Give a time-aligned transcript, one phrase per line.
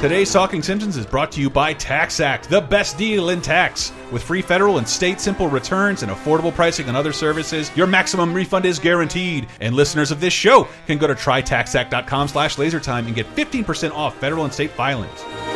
[0.00, 3.92] Today's Talking Simpsons is brought to you by Tax Act, the best deal in tax.
[4.12, 8.32] With free federal and state simple returns and affordable pricing on other services, your maximum
[8.32, 9.48] refund is guaranteed.
[9.60, 14.16] And listeners of this show can go to trytaxact.com slash lasertime and get 15% off
[14.18, 15.47] federal and state filings.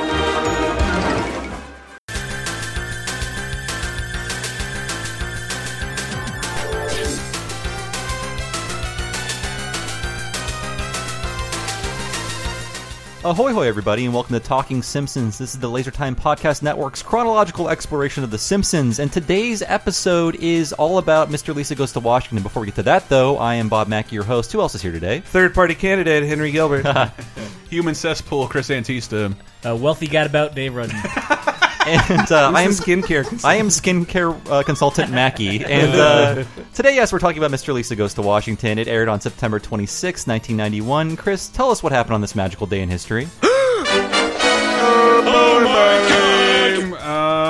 [13.25, 15.39] Ahoy, hoy, everybody, and welcome to Talking Simpsons.
[15.39, 20.35] This is the Laser Time Podcast Network's chronological exploration of The Simpsons, and today's episode
[20.35, 21.55] is all about Mr.
[21.55, 22.43] Lisa Goes to Washington.
[22.43, 24.51] Before we get to that, though, I am Bob Mackey, your host.
[24.51, 25.21] Who else is here today?
[25.21, 26.85] Third party candidate Henry Gilbert.
[27.71, 29.33] Human cesspool, Chris Antista.
[29.63, 30.97] A wealthy gadabout Dave Rudden.
[31.87, 33.27] And uh, I am skincare.
[33.27, 33.45] consultant.
[33.45, 37.75] I am skincare uh, consultant Mackey, and uh, today, yes, we're talking about Mr.
[37.75, 38.79] Lisa Goes to Washington.
[38.79, 41.17] It aired on September 26, 1991.
[41.17, 43.29] Chris, tell us what happened on this magical day in history.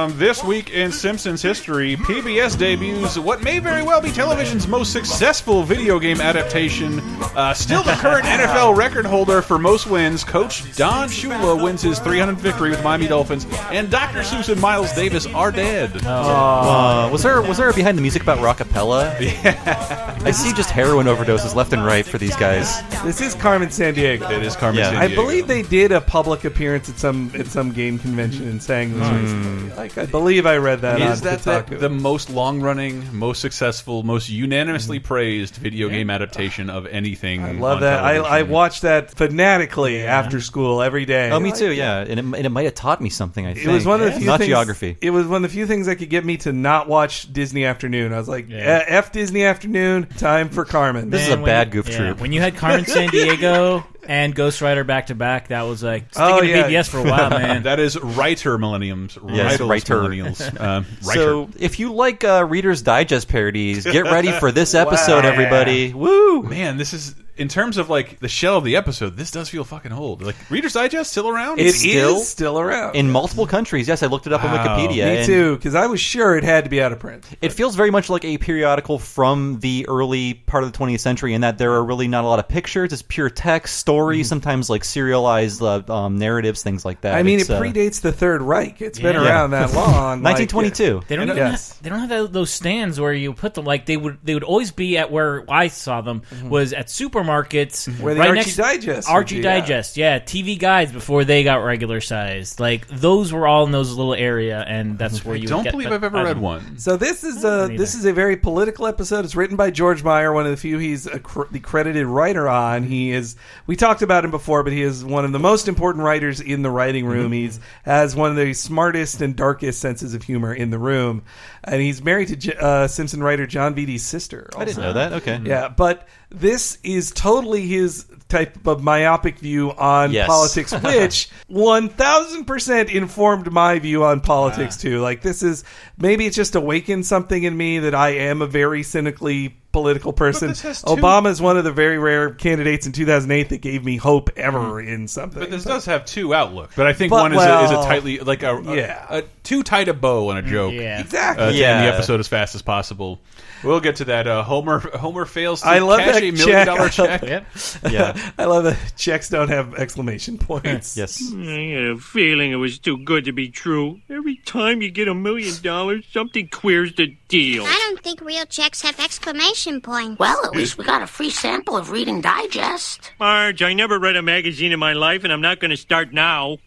[0.02, 4.92] Um, this week in Simpsons history, PBS debuts what may very well be television's most
[4.92, 6.98] successful video game adaptation.
[7.36, 12.00] Uh, still the current NFL record holder for most wins, Coach Don Shula wins his
[12.00, 14.22] 300th victory with Miami Dolphins, and Dr.
[14.22, 15.92] Seuss and Miles Davis are dead.
[16.04, 19.12] Uh, was there was there a behind the music about rockapella?
[19.22, 20.11] Yeah.
[20.24, 22.80] I see just heroin overdoses left and right for these guys.
[23.02, 24.30] This is Carmen Sandiego.
[24.30, 24.90] It is Carmen Yeah.
[24.90, 25.22] San I Diego.
[25.22, 29.08] believe they did a public appearance at some at some game convention and sang this
[29.08, 29.76] recently.
[29.76, 34.04] Like I believe I read that Is on that the, the most long-running, most successful,
[34.04, 37.42] most unanimously praised video game adaptation of anything?
[37.42, 38.04] I love on that.
[38.04, 41.30] I, I watched that fanatically after school every day.
[41.32, 41.72] Oh, me too.
[41.72, 43.44] Yeah, and it, and it might have taught me something.
[43.44, 44.96] I think It was one of the few not things, geography.
[45.00, 47.64] It was one of the few things that could get me to not watch Disney
[47.64, 48.12] Afternoon.
[48.12, 48.58] I was like, Yeah.
[48.58, 51.96] "Eh, "F Disney Afternoon, time for Carmen." This is a Man, bad when, goof yeah,
[51.96, 52.20] troop.
[52.20, 56.06] When you had Carmen San Diego and Ghost Rider back to back, that was like
[56.12, 56.68] sticking Oh, to yeah.
[56.68, 57.62] PBS for a while, man.
[57.64, 59.18] That is writer millenniums.
[59.28, 59.94] Yes, Rightless writer.
[60.00, 60.60] millennials.
[60.60, 61.20] Um, writer.
[61.20, 65.30] So, if you like uh, Reader's Digest parodies, get ready for this episode, Wow.
[65.30, 65.92] everybody.
[65.92, 66.42] Woo!
[66.42, 69.16] man, this is in terms of like the shell of the episode.
[69.16, 70.20] This does feel fucking old.
[70.22, 71.60] Like Reader's Digest still around?
[71.60, 72.94] It is still- still around.
[72.94, 75.20] In multiple countries, yes, I looked it up on Wikipedia.
[75.20, 77.24] me too, because I was sure it had to be out of print.
[77.40, 81.32] It feels very much like a periodical from the early part of the 20th century,
[81.32, 82.92] in that there are really not a lot of pictures.
[82.92, 87.14] It's pure text, story, sometimes like serialized uh, um, narratives, things like that.
[87.14, 88.80] I mean, It's, it uh, predates the Third Reich.
[88.82, 89.24] It's been Yeah.
[89.24, 90.22] around that long.
[90.22, 91.02] like, 1922.
[91.08, 91.72] They don't even yes.
[91.74, 93.64] have, they don't have those stands where you put them.
[93.64, 97.72] Like they would they would always be at where I saw them was at supermarkets
[97.82, 98.02] Mm-hmm.
[98.02, 99.42] Where the right Archie next Digest Archie be.
[99.42, 100.18] Digest, yeah.
[100.18, 102.60] TV guides before they got regular sized.
[102.60, 105.44] Like those were all in those little area, and that's where you.
[105.44, 106.78] I don't would get believe the- I've ever read one.
[106.78, 109.24] So this is a this is a very political episode.
[109.24, 112.48] It's written by George Meyer, one of the few he's a cr- the credited writer
[112.48, 112.82] on.
[112.84, 113.36] He is
[113.66, 116.62] we talked about him before, but he is one of the most important writers in
[116.62, 117.26] the writing room.
[117.26, 117.32] Mm-hmm.
[117.32, 121.24] He's has one of the smartest and darkest senses of humor in the room,
[121.64, 124.48] and he's married to J- uh, Simpson writer John Beatty's sister.
[124.56, 125.12] I didn't know that.
[125.14, 125.40] Okay.
[125.44, 130.26] Yeah, but this is totally his type of myopic view on Yes.
[130.26, 134.82] politics, which 1000% informed my view on politics ah.
[134.82, 135.00] too.
[135.00, 135.64] Like, this is
[135.98, 140.48] maybe it's just awakened something in me that I am a very cynically political person.
[140.48, 143.84] this has two- Obama is one of the very rare candidates in 2008 that gave
[143.84, 144.88] me hope ever hmm.
[144.88, 145.40] in something.
[145.40, 146.74] But this does have two outlooks.
[146.76, 149.06] But I think But, one is, a, is a well, tightly like a, a- yeah.
[149.08, 150.72] a too tight a bow on a joke.
[150.72, 151.00] Mm, yeah.
[151.00, 151.44] exactly.
[151.44, 151.76] Uh, to Yeah.
[151.78, 153.20] end the episode as fast as possible.
[153.64, 154.26] We'll get to that.
[154.26, 156.66] Uh, Homer Homer fails to I love cash that a million check.
[156.66, 157.22] dollar check.
[157.22, 157.46] Yep.
[157.90, 158.32] Yeah.
[158.38, 160.96] I love that checks don't have exclamation points.
[160.96, 161.22] yes.
[161.34, 164.00] I had a feeling it was too good to be true.
[164.10, 167.64] Every time you get a million dollars, something queers the deal.
[167.64, 170.18] I don't think real checks have exclamation points.
[170.18, 173.12] Well, at least we got a free sample of Reading Digest.
[173.20, 176.12] Marge, I never read a magazine in my life, and I'm not going to start
[176.12, 176.58] now.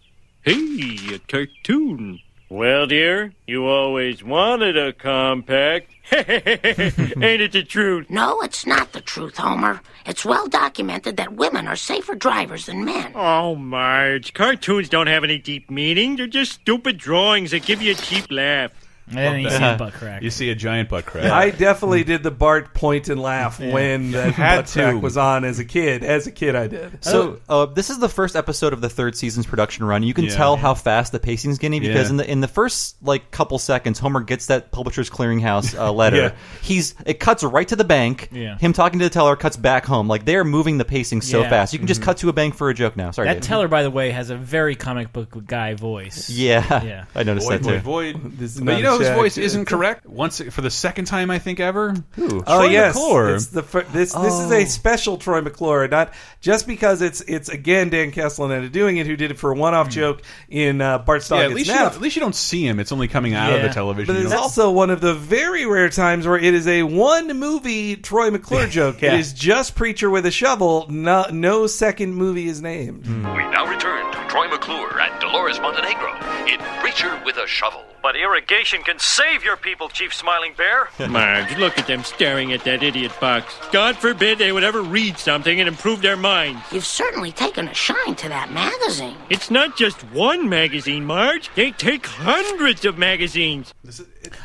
[0.41, 2.19] Hey, a cartoon.
[2.47, 5.89] Well, dear, you always wanted a compact.
[6.11, 8.07] Ain't it the truth?
[8.11, 9.81] No, it's not the truth, Homer.
[10.05, 13.13] It's well documented that women are safer drivers than men.
[13.15, 16.17] Oh, Marge, cartoons don't have any deep meaning.
[16.17, 18.71] They're just stupid drawings that give you a cheap laugh.
[19.07, 20.23] And then you see a butt crack.
[20.23, 21.25] You see a giant butt crack.
[21.25, 25.45] I definitely did the Bart point and laugh when that Had butt crack was on
[25.45, 26.03] as a kid.
[26.03, 27.03] As a kid, I did.
[27.03, 30.01] So uh, this is the first episode of the third season's production run.
[30.03, 30.35] You can Yeah.
[30.35, 32.09] tell how fast the pacing's getting because Yeah.
[32.11, 36.17] in the in the first like couple seconds, Homer gets that Publishers Clearinghouse uh, letter.
[36.17, 36.31] Yeah.
[36.63, 38.29] He's it cuts right to the bank.
[38.31, 38.57] Yeah.
[38.57, 40.07] Him talking to the teller cuts back home.
[40.07, 41.49] Like they are moving the pacing so Yeah.
[41.49, 41.73] fast.
[41.73, 43.11] You can just cut to a bank for a joke now.
[43.11, 43.43] Sorry, that Dave.
[43.43, 46.29] teller, by the way, has a very comic book guy voice.
[46.29, 47.05] Yeah, Yeah.
[47.15, 47.79] I noticed Void, that too.
[47.81, 48.37] void, void.
[48.39, 49.17] This is But not you know, know whose check.
[49.17, 50.05] voice isn't correct?
[50.05, 51.93] Once for the second time, I think ever.
[52.13, 52.43] Who?
[52.47, 53.35] Oh Troy yes, McClure.
[53.35, 57.49] it's the fir- this this is a special Troy McClure, not just because it's it's
[57.49, 61.23] again Dan Castellaneta doing it, who did it for a one-off joke in uh, Bart
[61.25, 61.33] Hmm.
[61.35, 62.79] yeah, at least, you don't, at least you don't see him.
[62.79, 63.67] It's only coming out of Yeah.
[63.67, 64.13] the television.
[64.13, 66.83] But You it's don't- also one of the very rare times where it is a
[66.83, 69.01] one movie Troy McClure joke.
[69.01, 69.13] Yeah.
[69.13, 70.85] It is just Preacher with a shovel.
[70.89, 73.05] No, no second movie is named.
[73.05, 73.23] Hmm.
[73.35, 76.13] We now return to Troy McClure and Dolores Montenegro
[76.47, 77.83] in Preacher with a Shovel.
[78.03, 80.89] But irrigation can save your people, Chief Smiling Bear.
[81.09, 83.53] Marge, look at them staring at that idiot box.
[83.71, 86.61] God forbid they would ever read something and improve their minds.
[86.71, 89.17] You've certainly taken a shine to that magazine.
[89.29, 91.49] It's not just one magazine, Marge.
[91.55, 93.73] They take hundreds of magazines.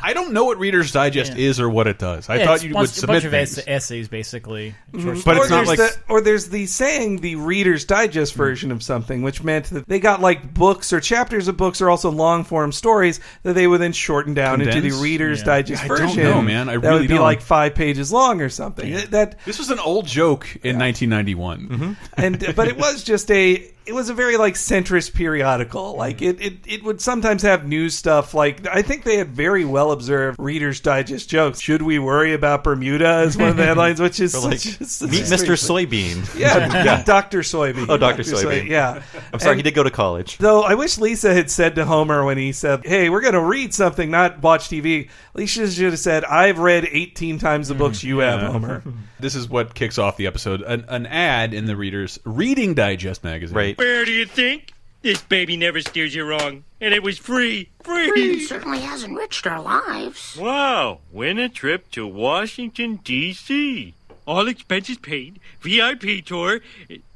[0.01, 2.29] I don't know what Reader's Digest is or what it does.
[2.29, 3.57] I Yeah, thought you bunch- would a submit bunch of things.
[3.57, 4.75] ess- essays, basically.
[4.93, 5.13] Mm-hmm.
[5.13, 8.33] Short But or it's not there's like the, or there's the saying the Reader's Digest
[8.35, 11.89] version of something, which meant that they got like books or chapters of books or
[11.89, 15.45] also long form stories that they would then shorten down into the Reader's Yeah.
[15.45, 16.23] Digest I don't version.
[16.23, 16.69] know, man.
[16.69, 17.23] I that really would be don't.
[17.23, 18.93] like five pages long or something.
[19.11, 21.67] That This was an old joke in 1991.
[21.67, 21.93] Mm-hmm.
[22.17, 25.99] and but it was just a it was a very like centrist periodical mm-hmm.
[25.99, 29.65] like it, it it would sometimes have news stuff like i think they had very
[29.65, 33.99] well observed readers digest jokes should we worry about bermuda as one of the headlines
[33.99, 35.55] which is like, meet Mr.
[35.57, 36.23] Soybean.
[36.25, 36.41] thing.
[36.41, 38.23] yeah, dr soybean Oh, Dr.
[38.23, 38.67] Soybean.
[38.67, 39.01] yeah
[39.33, 40.37] I'm sorry, And- he did go to college.
[40.37, 43.41] Though I wish Lisa had said to Homer when he said, "Hey, we're going to
[43.41, 48.03] read something, not watch TV." Lisa should have said, "I've read 18 times the books
[48.03, 48.83] you have, Homer."
[49.19, 53.23] This is what kicks off the episode: an, an ad in the Reader's Reading Digest
[53.23, 53.55] magazine.
[53.55, 53.70] Right.
[53.77, 54.73] Where do you think?
[55.01, 56.63] This baby never steers you wrong.
[56.79, 57.69] And it was free.
[57.79, 58.45] It Free!
[58.45, 60.37] certainly has enriched our lives.
[60.37, 60.99] Wow.
[61.11, 63.93] Win a trip to Washington, D.C.
[64.27, 65.39] All expenses paid.
[65.61, 66.61] VIP tour.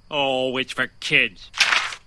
[0.09, 1.51] Oh, it's for kids.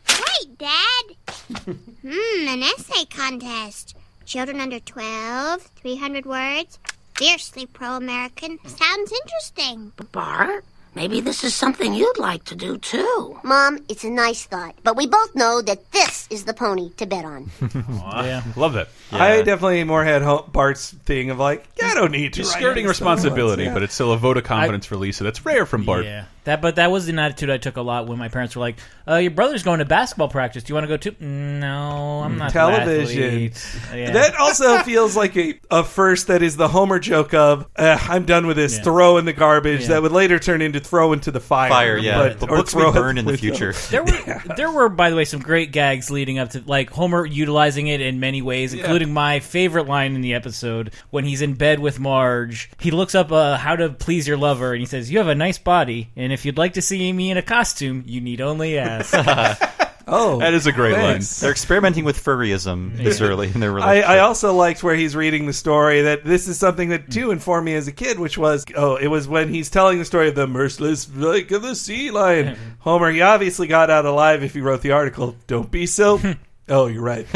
[0.09, 1.05] Wait, Dad.
[2.03, 3.97] hmm, an essay contest.
[4.25, 6.79] Children under 12, 300 words.
[7.17, 8.59] Fiercely pro American.
[8.67, 9.93] Sounds interesting.
[10.13, 10.65] Bart,
[10.99, 13.39] maybe this is something you'd like to do too.
[13.45, 17.07] Mom, it's a nice thought, but we both know that this is the pony to
[17.07, 17.51] bet on.
[18.29, 18.43] Yeah.
[18.57, 18.89] Love that.
[19.13, 20.23] I definitely more had
[20.53, 23.19] Bart's thing of like, yeah, "I don't need to." He's write skirting any stuff once."
[23.21, 23.75] responsibility, Yeah.
[23.75, 25.23] but it's still a vote of confidence for Lisa.
[25.25, 26.05] That's rare from Bart.
[26.05, 28.61] Yeah, that but that was an attitude I took a lot when my parents were
[28.61, 30.63] like, uh, "Your brother's going to basketball practice.
[30.63, 32.53] Do you want to go too?" No, I'm not.
[32.53, 33.53] television.
[33.95, 34.13] Yeah.
[34.13, 38.47] That also feels like a, a first that is the Homer joke of I'm done
[38.47, 38.79] with this.
[38.79, 38.85] Yeah.
[38.85, 39.83] Throw in the garbage.
[39.83, 39.89] Yeah.
[39.89, 41.69] That would later turn into throw into the fire.
[41.69, 42.19] Fire, yeah.
[42.19, 43.41] But, the books throw we burn in the window.
[43.41, 43.75] future.
[43.91, 47.27] There were there were by the way some great gags leading up to like Homer
[47.27, 51.55] utilizing it in many ways, including my favorite line in the episode when he's in
[51.55, 52.71] bed with Marge.
[52.79, 55.35] He looks up uh, how to please your lover and he says, "You have a
[55.35, 58.79] nice body, and if you'd like to see me in a costume, you need only
[58.79, 59.15] ask."
[60.11, 61.41] Oh, That is a great thanks.
[61.41, 64.09] They're experimenting with furryism this early in their I, relationship.
[64.09, 67.67] I also liked where he's reading the story that this is something that too informed
[67.67, 70.35] me as a kid, which was oh, it was when he's telling the story of
[70.35, 72.57] the merciless like of the sea lion.
[72.79, 75.37] Homer, he obviously got out alive if he wrote the article.
[75.47, 76.19] Don't be so.
[76.71, 77.27] oh, you're right.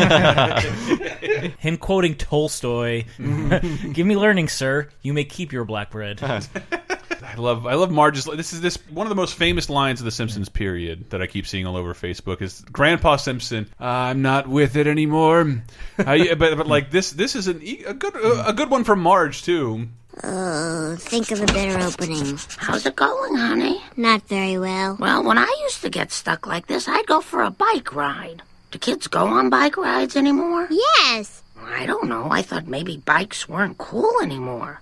[1.59, 4.89] Him quoting Tolstoy, "Give me learning, sir.
[5.03, 6.21] You may keep your black bread."
[7.25, 8.25] I love I love Marge's.
[8.25, 11.27] This is this one of the most famous lines of the Simpsons period that I
[11.27, 13.69] keep seeing all over Facebook is Grandpa Simpson.
[13.79, 15.63] I'm not with it anymore.
[15.99, 19.43] I, but but like this this is an, a good a good one from Marge
[19.43, 19.89] too.
[20.23, 22.39] Oh, think of a better opening.
[22.59, 23.83] How's it going, honey?
[23.97, 24.97] Not very well.
[25.01, 28.43] Well, when I used to get stuck like this, I'd go for a bike ride.
[28.73, 30.69] Do kids go on bike rides anymore?
[30.71, 31.43] Yes.
[31.65, 32.29] I don't know.
[32.31, 34.81] I thought maybe bikes weren't cool anymore.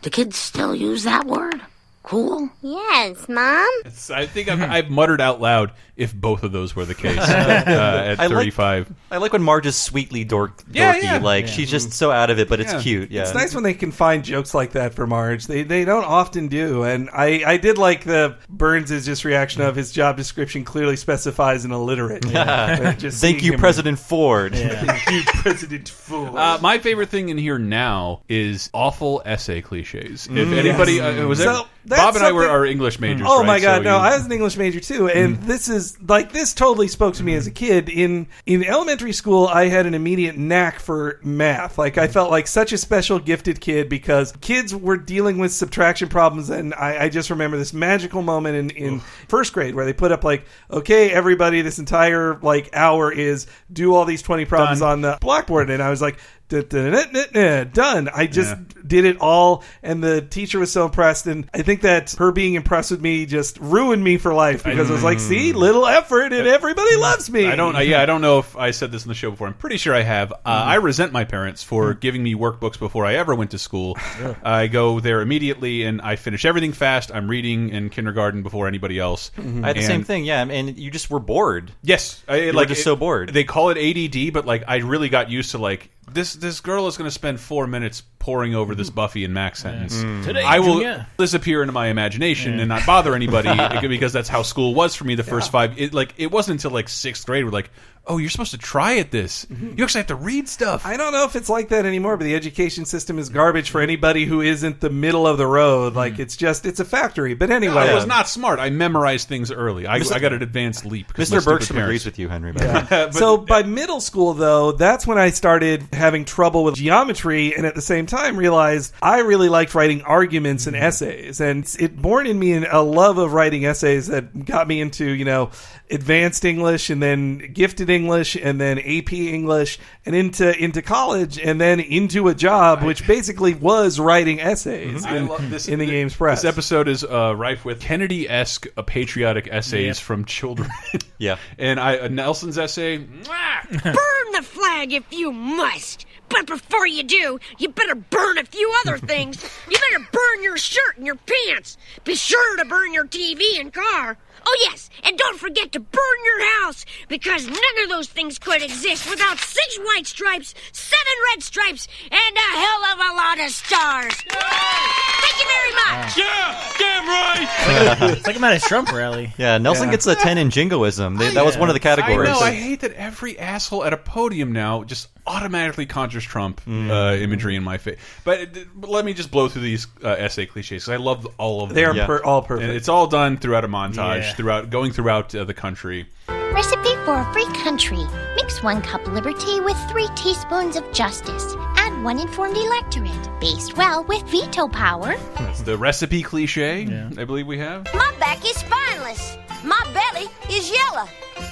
[0.00, 1.60] Do kids still use that word?
[2.02, 2.50] Cool?
[2.62, 3.68] Yes, Mom.
[3.80, 7.18] It's- I think I've, I've muttered out loud if both of those were the case
[7.18, 7.22] uh,
[7.66, 8.92] at I like- 35.
[9.10, 10.74] I like when Marge is sweetly dork, dorky.
[10.74, 11.18] Yeah, yeah.
[11.18, 13.10] Like she's just so out of it, but it's cute.
[13.10, 15.46] Yeah, It's nice when they can find jokes like that for Marge.
[15.46, 19.76] They they don't often do, and I, I did like the Burns' just reaction of
[19.76, 22.24] his job description clearly specifies an illiterate.
[22.32, 22.94] Yeah.
[22.94, 24.54] Just Thank seeing you, him- President Ford.
[24.56, 26.34] Thank you, President Ford.
[26.34, 30.26] Uh, my favorite thing in here now is awful essay cliches.
[30.30, 33.26] If anybody uh, was So, ever- that's Bob and I were our English majors.
[33.28, 33.46] Oh right?
[33.46, 33.96] my god, So no!
[33.96, 35.46] you- I was an English major too, and Mm-hmm.
[35.46, 37.88] this is like this totally spoke to me as a kid.
[37.88, 41.78] In in elementary school, I had an immediate knack for math.
[41.78, 46.08] Like I felt like such a special, gifted kid because kids were dealing with subtraction
[46.08, 49.92] problems, and I, I just remember this magical moment in in first grade where they
[49.92, 54.80] put up like, okay, everybody, this entire like hour is do all these twenty problems
[54.80, 54.90] Done.
[54.92, 56.18] on the blackboard, and I was like.
[56.60, 58.08] Done.
[58.08, 58.54] I just
[58.86, 61.26] did it all, and the teacher was so impressed.
[61.26, 64.90] And I think that her being impressed with me just ruined me for life because
[64.90, 67.46] I was like, see, little effort, and everybody loves me.
[67.46, 67.74] I don't.
[67.86, 69.46] Yeah, I don't know if I said this in the show before.
[69.46, 70.32] I'm pretty sure I have.
[70.32, 70.68] Uh, Mm-hmm.
[70.70, 73.96] I resent my parents for giving me workbooks before I ever went to school.
[74.44, 77.10] I go there immediately and I finish everything fast.
[77.12, 79.30] I'm reading in kindergarten before anybody else.
[79.38, 81.72] I had the same thing, yeah, and you just were bored.
[81.82, 83.30] Yes, I, were like just it- so bored.
[83.30, 86.34] They call it ADD, but like I really got used to like this.
[86.34, 89.96] This girl is going to spend four minutes poring over this Buffy and Max sentence.
[89.96, 90.24] Mm.
[90.24, 91.06] Today, I will Junior.
[91.18, 95.14] disappear into my imagination and not bother anybody because that's how school was for me
[95.14, 95.78] the first five.
[95.78, 97.70] It like it wasn't until like sixth grade where like,
[98.06, 99.44] oh, you're supposed to try at this.
[99.46, 99.74] Mm-hmm.
[99.78, 100.84] You actually have to read stuff.
[100.84, 103.80] I don't know if it's like that anymore, but the education system is garbage for
[103.80, 105.94] anybody who isn't the middle of the road.
[105.94, 106.22] Like hmm.
[106.22, 107.34] it's just it's a factory.
[107.34, 108.58] But anyway, I was not smart.
[108.58, 109.86] I memorized things early.
[109.86, 111.12] I, I got an advanced leap.
[111.12, 111.40] 'cause my Mr.
[111.40, 112.52] stupid Bergstrom parents- agrees with you, Henry.
[112.52, 113.10] by the way.
[113.12, 117.74] so by middle school though, that's when I started having trouble with geometry and at
[117.74, 120.84] the same time realized I really liked writing arguments and mm-hmm.
[120.84, 121.40] essays.
[121.40, 125.24] And it born in me a love of writing essays that got me into, you
[125.24, 125.50] know,
[125.90, 131.60] advanced English and then gifted English and then AP English and into into college and
[131.60, 135.86] then into a job which basically was writing essays I in, love this- in the
[135.86, 136.42] game's press.
[136.42, 139.96] This episode is uh, rife with Kennedy-esque uh, patriotic essays Yep.
[139.98, 140.68] from children.
[141.18, 141.36] Yeah.
[141.58, 142.96] and I uh, Nelson's essay.
[143.70, 146.04] Burn the flag if you must.
[146.28, 149.40] But before you do, you better burn a few other things.
[149.70, 151.76] You better burn your shirt and your pants.
[152.04, 154.16] Be sure to burn your TV and car.
[154.44, 158.62] Oh, yes, and don't forget to burn your house, because none of those things could
[158.62, 163.50] exist without six white stripes, seven red stripes, and a hell of a lot of
[163.50, 164.14] stars.
[164.14, 166.16] Thank you very much.
[166.18, 168.12] Yeah, damn right.
[168.18, 169.32] It's like I'm at a Trump rally.
[169.38, 171.16] Yeah, Nelson gets a 10 in jingoism.
[171.16, 172.28] They, that was one of the categories.
[172.28, 172.38] I know.
[172.40, 176.70] I hate that every asshole at a podium now just automatically conjures Trump uh,
[177.18, 177.98] imagery in my face.
[178.24, 181.26] But, uh, but let me just blow through these uh, essay cliches 'cause I love
[181.38, 181.76] all of them.
[181.76, 182.06] They are Yeah.
[182.06, 182.68] per- all perfect.
[182.68, 184.32] And it's all done throughout a montage, Yeah.
[184.34, 186.06] throughout going throughout uh, the country.
[186.28, 188.04] Recipe for a free country.
[188.36, 191.54] Mix one cup liberty with three teaspoons of justice.
[191.76, 193.40] Add one informed electorate.
[193.40, 195.14] Baste well with veto power.
[195.64, 196.82] The recipe cliche.
[197.16, 197.84] I believe we have.
[197.94, 199.36] My back is spineless.
[199.64, 201.06] My belly is yellow.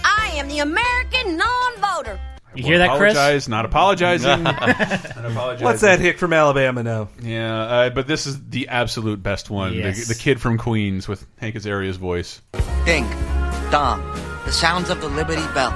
[0.05, 2.19] I am the American non-voter.
[2.55, 3.15] You hear that, Chris?
[3.15, 4.43] Apologize, not apologizing.
[4.43, 5.65] not apologizing.
[5.65, 7.09] What's that hick from Alabama now?
[7.23, 9.75] Yeah, uh, but this is the absolute best one.
[9.75, 10.09] Yes.
[10.09, 12.43] The, the kid from Queens with Hank Azaria's voice.
[12.85, 13.09] Ding,
[13.71, 14.01] dong,
[14.45, 15.71] the sounds of the Liberty Bell.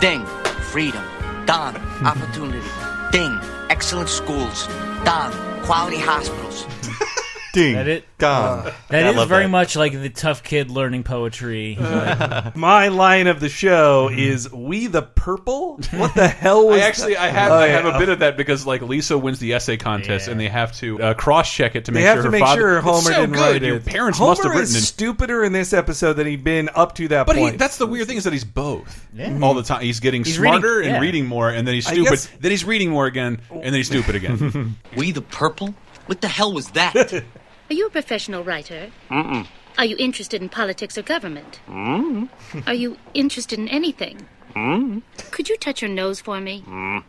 [0.00, 0.26] Ding,
[0.70, 1.02] freedom.
[1.46, 2.66] Dong, opportunity.
[3.10, 3.38] Ding,
[3.70, 4.66] excellent schools.
[5.04, 6.66] Dong, quality hospitals.
[7.52, 7.74] Ding.
[7.74, 8.04] That it?
[8.18, 8.72] Gone.
[8.88, 9.48] That I is very that.
[9.50, 11.76] much like the tough kid learning poetry.
[12.54, 17.16] My line of the show is "We the purple." What the hell was I actually
[17.16, 17.96] I have Oh, I yeah.
[17.96, 21.02] a bit of that because like Lisa wins the essay contest and they have to
[21.02, 22.60] uh, cross check it to make They make have sure to her make father.
[22.60, 23.40] sure Homer so didn't good.
[23.40, 23.84] write Your it.
[23.86, 24.82] parents Homer must have written is it.
[24.82, 27.58] stupider in this episode than he'd been up to that But he, point.
[27.58, 29.38] that's the weird thing is that he's both Yeah.
[29.42, 29.82] all the time.
[29.82, 31.00] He's getting He's reading- smarter and yeah.
[31.00, 32.08] reading more, and then he's stupid.
[32.10, 34.76] guess- Then he's reading more again, and then he's stupid again.
[34.96, 35.74] We the purple?
[36.06, 37.24] What the hell was that?
[37.72, 38.90] Are you a professional writer?
[39.10, 39.46] Mm-mm.
[39.78, 41.62] Are you interested in politics or government?
[41.66, 42.28] Mm.
[42.66, 44.28] Are you interested in anything?
[44.54, 45.00] Mm.
[45.30, 46.62] Could you touch your nose for me?
[46.68, 47.02] Mm.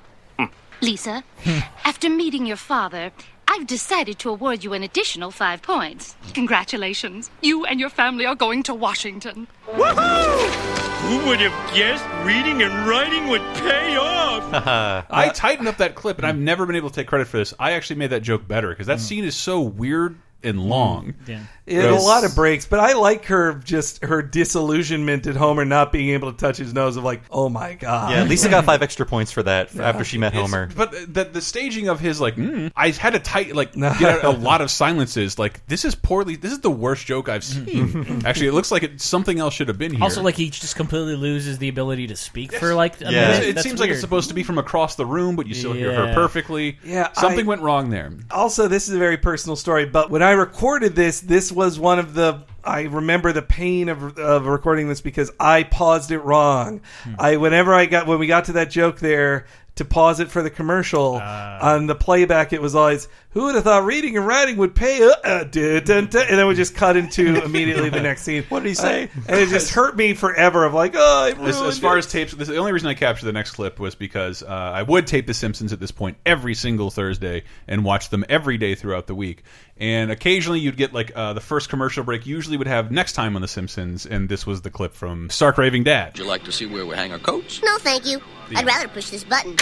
[0.79, 1.25] Lisa,
[1.83, 3.11] after meeting your father,
[3.45, 6.15] I've decided to award you an additional five points.
[6.33, 7.29] Congratulations.
[7.41, 9.47] You and your family are going to Washington.
[9.65, 14.43] Who would have guessed reading and writing would pay off?
[15.09, 17.53] I tightened up that clip, and I've never been able to take credit for this.
[17.59, 21.13] I actually made that joke better because that scene is so weird and long.
[21.27, 21.43] Yeah.
[21.65, 25.65] It had a lot of breaks, but I like her just her disillusionment at Homer
[25.65, 28.11] not being able to touch his nose of like, oh my god.
[28.11, 29.87] Yeah, Lisa got five extra points for that Yeah.
[29.87, 30.69] after she met It's- Homer.
[30.75, 34.29] But the, the staging of his like, mm, I had to tight like get a
[34.29, 35.39] lot of silences.
[35.39, 36.35] Like this is poorly.
[36.35, 38.21] This is the worst joke I've seen.
[38.25, 40.03] Actually, it looks like it, something else should have been here.
[40.03, 43.43] Also, like he just completely loses the ability to speak for like a It- minute.
[43.43, 45.73] it That's seems like it's supposed to be from across the room, but you still
[45.73, 46.77] hear her perfectly.
[46.83, 48.11] Yeah, something I- went wrong there.
[48.31, 51.99] Also, this is a very personal story, but when I recorded this, this was one
[51.99, 52.43] of the.
[52.65, 56.79] I remember the pain of, of recording this because I paused it wrong.
[57.19, 60.41] I whenever I got when we got to that joke there to pause it for
[60.43, 64.57] the commercial on the playback, it was always who would have thought reading and writing
[64.57, 67.99] would pay, uh, uh, duh, dun, dun," and then we just cut into immediately the
[67.99, 68.43] next scene.
[68.49, 69.09] What did he say?
[69.27, 70.65] and it just hurt me forever.
[70.65, 71.99] Of like, oh, I As, as far it.
[71.99, 74.83] as tapes, this, the only reason I captured the next clip was because uh, I
[74.83, 78.75] would tape The Simpsons at this point every single Thursday and watch them every day
[78.75, 79.43] throughout the week.
[79.83, 82.25] And occasionally you'd get like uh, the first commercial break.
[82.25, 85.57] Usually would have next time on The Simpsons, and this was the clip from Stark
[85.57, 86.13] Raving Dad.
[86.13, 87.61] Would you like to see where we hang our coats?
[87.61, 88.21] No, thank you.
[88.55, 89.57] I'd rather push this button.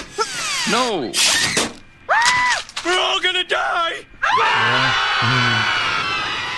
[0.69, 1.11] No.
[2.85, 4.05] We're all gonna die!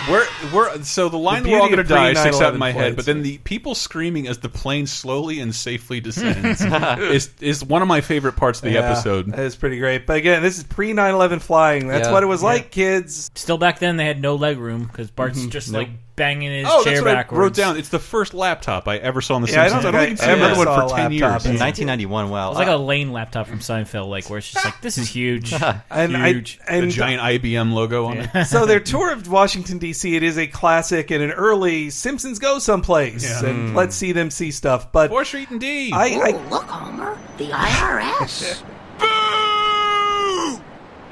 [0.10, 2.96] We're, we're, so the line The "We're all gonna die" sticks out in my head,
[2.96, 6.62] but then the people screaming as the plane slowly and safely descends
[7.00, 9.28] is is one of my favorite parts of the Yeah, episode.
[9.32, 10.06] That is pretty great.
[10.06, 11.88] But again, this is pre 9 11 flying.
[11.88, 12.14] That's Yeah.
[12.14, 12.48] what it was Yeah.
[12.48, 13.32] like, kids.
[13.36, 15.50] Still back then, they had no leg room because Bart's Mhm.
[15.52, 15.88] just Nope.
[15.88, 17.38] like banging his Oh, chair that's what backwards.
[17.38, 17.78] I wrote down.
[17.78, 19.86] It's the first laptop I ever saw on The Yeah, I Simpsons.
[19.86, 21.12] I don't don't, think think I I've ever another saw one a for ten laptop.
[21.12, 21.46] years.
[21.46, 22.46] In 1991, wow.
[22.46, 25.10] It was like a Lane laptop from Seinfeld, like where it's just like this is
[25.10, 25.54] huge,
[25.90, 26.60] And I- huge.
[26.68, 28.46] and- the giant IBM logo on it.
[28.46, 30.16] so their tour of Washington D.C.
[30.16, 33.50] It is a classic and an early Simpsons go someplace, Yeah.
[33.50, 33.76] and Mm.
[33.76, 34.92] let's see them see stuff.
[34.92, 35.92] But Fourth Street and D.
[35.92, 38.62] I, I Ooh, look, Homer, the IRS.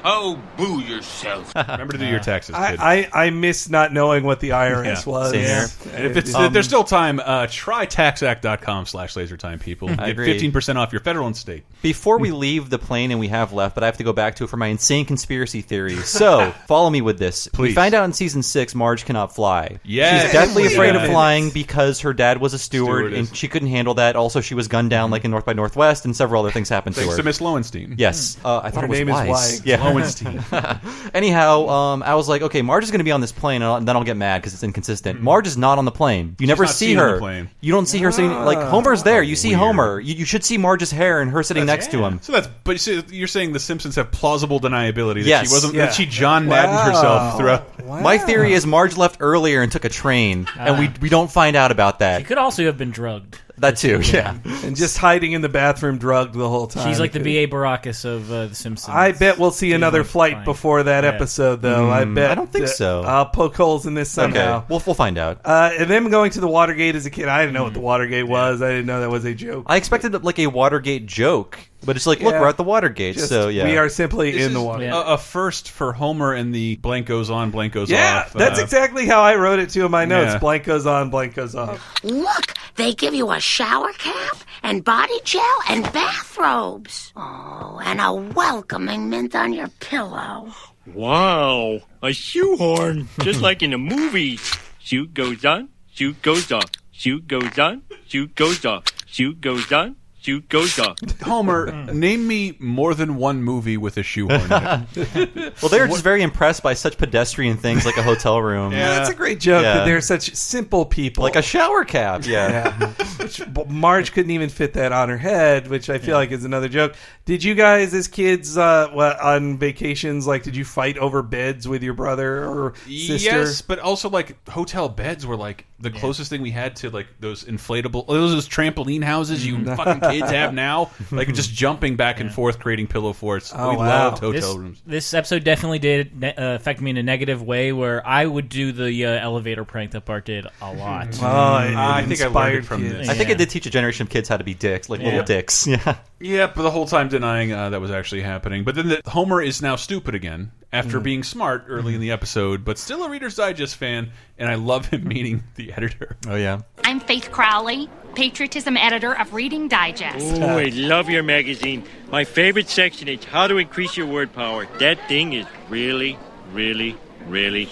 [0.04, 1.52] Oh, boo yourself.
[1.56, 2.78] Remember to do your taxes, kid.
[2.80, 5.30] I, I, I miss not knowing what the IRS was.
[5.30, 5.66] same here.
[5.94, 9.90] And if it's, Um, there's still time, uh, try taxact.com slash lasertime, people.
[9.90, 10.40] I Get agree.
[10.40, 11.64] 15% off your federal and state.
[11.82, 14.36] Before we leave the plane and we have left, but I have to go back
[14.36, 15.96] to it for my insane conspiracy theory.
[15.96, 17.48] So follow me with this.
[17.52, 17.74] We Please.
[17.74, 19.80] find out in season six Marge cannot fly.
[19.84, 20.22] Yes.
[20.24, 23.28] She's deathly afraid of flying because her dad was a steward Stewardess.
[23.28, 24.16] and she couldn't handle that.
[24.16, 26.94] Also, she was gunned down like in North by Northwest, and several other things happened
[26.96, 27.26] Thanks to to her.
[27.26, 27.96] Miss Lowenstein.
[27.98, 29.28] Yes, uh, I thought Her it was name is Weiss.
[29.28, 29.66] Weiss.
[29.66, 30.42] Yeah, Lowenstein.
[31.14, 33.64] Anyhow, um, I was like, okay, Marge is going to be on this plane, and
[33.64, 35.20] I'll- then I'll get mad because it's inconsistent.
[35.20, 36.36] Marge is not on the plane.
[36.38, 37.12] You never not see seen on her.
[37.14, 37.50] the plane.
[37.60, 38.70] You don't see her sitting like Ah.
[38.70, 39.22] Homer's there.
[39.22, 39.58] You see Weird.
[39.60, 40.00] Homer.
[40.00, 42.20] You, you should see Marge's hair and her sitting next to him.
[42.22, 45.48] So that's, but you see, you're saying the Simpsons have plausible deniability that Yes.
[45.48, 45.86] she wasn't, Yeah.
[45.86, 46.84] that she John Madden Wow.
[46.86, 48.02] herself throughout.
[48.02, 51.56] My theory is Marge left earlier and took a train, and we we don't find
[51.56, 52.26] out about She that.
[52.26, 53.38] could also have been drugged.
[53.62, 54.36] That too, yeah.
[54.64, 56.86] and just hiding in the bathroom, drugged the whole time.
[56.88, 57.48] She's like the Could- B.A.
[57.48, 58.94] Baracus of uh, The Simpsons.
[58.94, 60.44] I bet we'll see another flight fine.
[60.44, 61.10] before that Yeah.
[61.10, 61.88] episode, though.
[61.88, 62.30] I bet.
[62.30, 63.02] I don't think that- so.
[63.02, 64.58] I'll poke holes in this somehow.
[64.58, 65.40] Okay, we'll we'll find out.
[65.44, 67.80] Uh, and them going to the Watergate as a kid, I didn't know what the
[67.80, 68.60] Watergate was.
[68.60, 69.64] I didn't know that was a joke.
[69.68, 72.40] I expected like a Watergate joke, but it's like, look, Yeah.
[72.40, 73.64] we're at the Watergate, Just, so yeah.
[73.64, 74.88] we are simply This in the is water.
[74.88, 78.32] A, a first for Homer and the blank goes on, blank goes Yeah, off.
[78.32, 80.32] that's uh, exactly how I wrote it too in my notes.
[80.34, 80.38] Yeah.
[80.38, 81.94] Blank goes on, blank goes off.
[82.04, 87.12] Look, they give you a shower cap and body gel and bathrobes.
[87.16, 90.52] Oh, and a welcoming mint on your pillow.
[90.86, 94.38] Wow, a shoehorn, just like in the movie.
[94.78, 99.96] Shoot goes on, shoot goes off, shoot goes on, shoot goes off, shoot goes on,
[100.22, 100.96] shoot goes off.
[101.22, 104.48] Homer, name me more than one movie with a shoehorn in
[105.60, 108.90] well, they were just very impressed by such pedestrian things like a hotel room, Yeah.
[108.90, 109.74] That's a great joke Yeah.
[109.78, 111.22] that they're such simple people.
[111.24, 112.24] like a shower cap.
[112.26, 112.42] Yeah.
[112.78, 112.88] Yeah.
[113.18, 116.68] which Marge couldn't even fit that on her head, which I feel like is another
[116.68, 116.94] joke.
[117.24, 121.68] Did you guys, as kids, uh, what, on vacations, like, did you fight over beds
[121.68, 123.14] with your brother or sister?
[123.38, 127.08] Yes, but also like hotel beds were like the closest thing we had to like
[127.20, 132.20] those inflatable, those, those trampoline houses you fucking kids have now, like just jumping back
[132.20, 133.52] and forth, creating pillow forts.
[133.54, 133.86] Oh, we wow.
[133.86, 134.82] loved hotel this, rooms.
[134.86, 138.48] this episode definitely did ne- uh, affect me in a negative way, where I would
[138.48, 141.18] do the uh, elevator prank that Bart did a lot.
[141.22, 142.94] Oh, it I think I learned it from kids.
[142.94, 143.08] this.
[143.08, 145.22] I think it did teach a generation of kids how to be dicks, like little
[145.24, 145.66] dicks.
[145.72, 145.96] Yeah.
[146.22, 148.62] Yeah, but the whole time denying uh, that was actually happening.
[148.64, 152.64] But then the, Homer is now stupid again after being smart early in the episode,
[152.64, 156.16] but still a Reader's Digest fan, and I love him meeting the editor.
[156.28, 156.60] Oh yeah.
[156.84, 160.40] I'm Faith Crowley, patriotism editor of Reading Digest.
[160.40, 161.84] Oh, I love your magazine.
[162.10, 164.66] My favorite section is how to increase your word power.
[164.78, 166.18] That thing is really,
[166.52, 167.68] really, really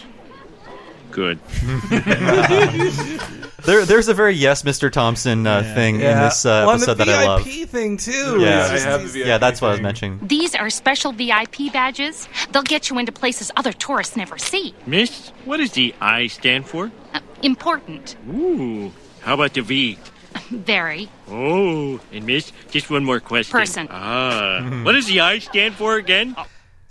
[1.11, 1.39] good.
[3.65, 4.91] There, there's a very yes, Mr.
[4.91, 7.45] Thompson uh, thing in this uh, Well, episode the that I love.
[7.45, 8.41] VIP thing too.
[8.41, 10.19] Yeah, It's just I have VIP yeah, that's what I was mentioning.
[10.23, 12.27] These are special VIP badges.
[12.53, 14.75] They'll get you into places other tourists never see.
[14.87, 16.91] Miss, what does the I stand for?
[17.13, 18.17] Uh, important.
[18.33, 19.99] Ooh, how about the V?
[20.51, 21.11] Very.
[21.29, 23.53] Oh, and Miss, just one more question.
[23.53, 23.89] Person.
[23.91, 26.35] Ah, what does the I stand for again?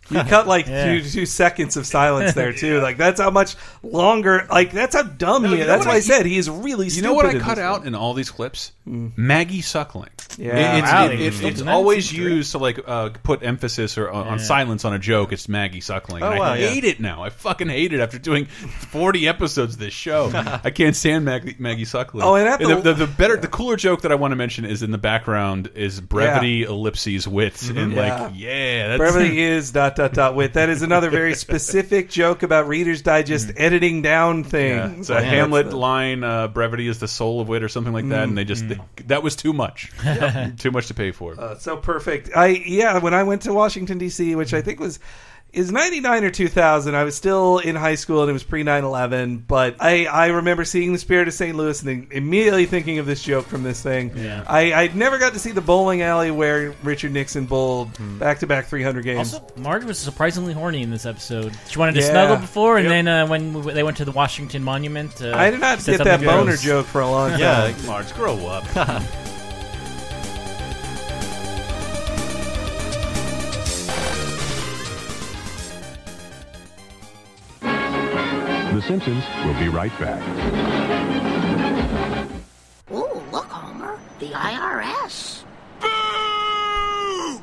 [0.10, 0.86] You cut like Yeah.
[0.86, 2.80] two, two seconds of silence there too.
[2.82, 4.48] Like that's how much longer.
[4.50, 5.60] Like that's how dumb he you is.
[5.62, 6.86] know That's what why I, I- said he is really.
[6.86, 8.72] You stupid know what I cut out in all these clips?
[8.88, 9.10] Mm-hmm.
[9.28, 10.10] Maggie suckling.
[10.38, 10.78] Yeah.
[10.78, 13.44] It- it's, Wow, it- they it- used it's that always used to like uh, put
[13.44, 14.44] emphasis or on, on Yeah.
[14.46, 15.32] silence on a joke.
[15.32, 16.24] It's Maggie suckling.
[16.24, 16.68] Oh, And wow, I yeah.
[16.70, 17.24] hate it now.
[17.24, 20.32] I fucking hate it after doing forty episodes of this show.
[20.64, 22.24] I can't stand Maggie, Maggie suckling.
[22.24, 24.36] Oh, and at the, the- the, the better, the cooler joke that I want to
[24.36, 27.78] mention is in the background is brevity, ellipses, wit, mm-hmm.
[27.78, 28.22] and Yeah.
[28.24, 30.54] like yeah, that's Brevity is dot dot dot with.
[30.54, 34.56] That is another very specific joke about Reader's Digest editing down Mm-hmm.
[34.56, 35.00] Yeah, things.
[35.02, 36.24] it's a Like, Hamlet the- line.
[36.24, 38.24] Uh, brevity is the soul of wit, or something like that.
[38.24, 38.66] And they just
[39.08, 39.92] that was too much,
[40.58, 41.40] too much to pay for.
[41.40, 42.30] Uh, so perfect.
[42.36, 45.00] I yeah, when I went to Washington D.C., which I think was
[45.52, 46.96] is 99 or 2000.
[46.96, 50.28] I was still in high school and it was pre 9 11, but I, I
[50.28, 51.56] remember seeing The Spirit of St.
[51.56, 54.12] Louis and then immediately thinking of this joke from this thing.
[54.16, 54.44] Yeah.
[54.48, 58.48] I, I never got to see the bowling alley where Richard Nixon bowled back to
[58.48, 59.34] back 300 games.
[59.34, 61.54] Also, Marge was surprisingly horny in this episode.
[61.68, 62.12] She wanted to Yeah.
[62.12, 62.92] snuggle before, and Yep.
[62.92, 65.84] then uh, when w- they went to the Washington Monument, uh, I did not she
[65.86, 66.62] said get that something boner gross.
[66.62, 67.40] joke for a long time.
[67.40, 67.74] Yeah.
[67.88, 68.66] Marge, grow up.
[78.90, 80.20] Simpsons We'll be right back.
[82.92, 84.00] Ooh, look, Homer.
[84.18, 85.44] The IRS.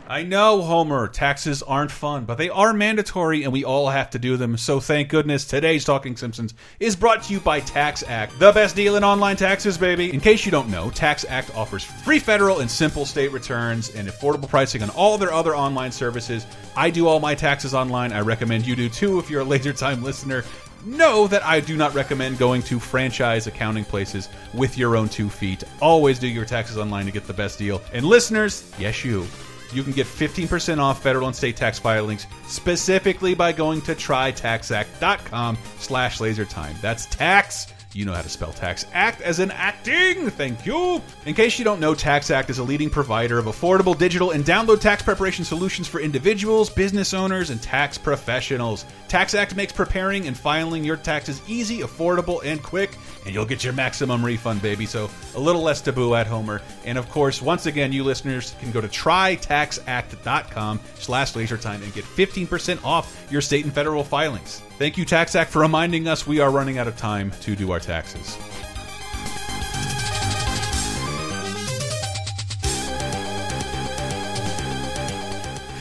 [0.08, 4.18] I know, Homer, taxes aren't fun, but they are mandatory and we all have to
[4.18, 4.56] do them.
[4.56, 8.74] So thank goodness today's Talking Simpsons is brought to you by Tax Act, the best
[8.74, 10.12] deal in online taxes, baby.
[10.12, 14.08] In case you don't know, Tax Act offers free federal and simple state returns and
[14.08, 16.44] affordable pricing on all their other online services.
[16.74, 18.12] I do all my taxes online.
[18.12, 20.42] I recommend you do too if you're a Laser Time listener.
[20.84, 25.28] Know that I do not recommend going to franchise accounting places with your own two
[25.28, 25.64] feet.
[25.80, 27.82] Always do your taxes online to get the best deal.
[27.92, 29.26] And listeners, yes, you
[29.72, 35.58] you can get 15% off federal and state tax filings specifically by going to trytaxact.com
[35.78, 36.80] slash lasertime.
[36.80, 37.66] That's tax.
[37.96, 38.84] You know how to spell tax.
[38.92, 40.28] Act as in acting.
[40.28, 41.00] Thank you.
[41.24, 44.44] In case you don't know, Tax Act is a leading provider of affordable digital and
[44.44, 48.84] download tax preparation solutions for individuals, business owners, and tax professionals.
[49.08, 52.90] Tax Act makes preparing and filing your taxes easy, affordable, and quick,
[53.24, 54.84] and you'll get your maximum refund, baby.
[54.84, 56.60] So a little less taboo at Homer.
[56.84, 62.04] And of course, once again, you listeners can go to trytaxact.com slash lasertime and get
[62.04, 64.60] 15% off your state and federal filings.
[64.78, 67.72] Thank you, Tax Act, for reminding us we are running out of time to do
[67.72, 68.36] our taxes.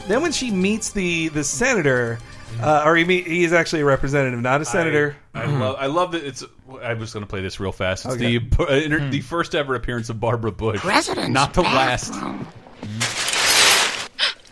[0.07, 2.19] Then when she meets the the senator,
[2.61, 5.15] uh, or he meet, he is actually a representative, not a senator.
[5.33, 5.75] I, I love.
[5.79, 6.43] I love that it's.
[6.83, 8.05] I was going to play this real fast.
[8.05, 8.37] It's Okay.
[8.37, 12.13] the uh, inter, the first ever appearance of Barbara Bush, President's not the last.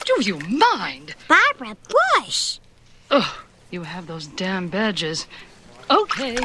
[0.06, 1.14] Do you mind?
[1.28, 1.78] Barbara
[2.18, 2.58] Bush.
[3.12, 3.36] Ugh,
[3.74, 5.28] you have those damn badges.
[5.90, 6.38] Okay,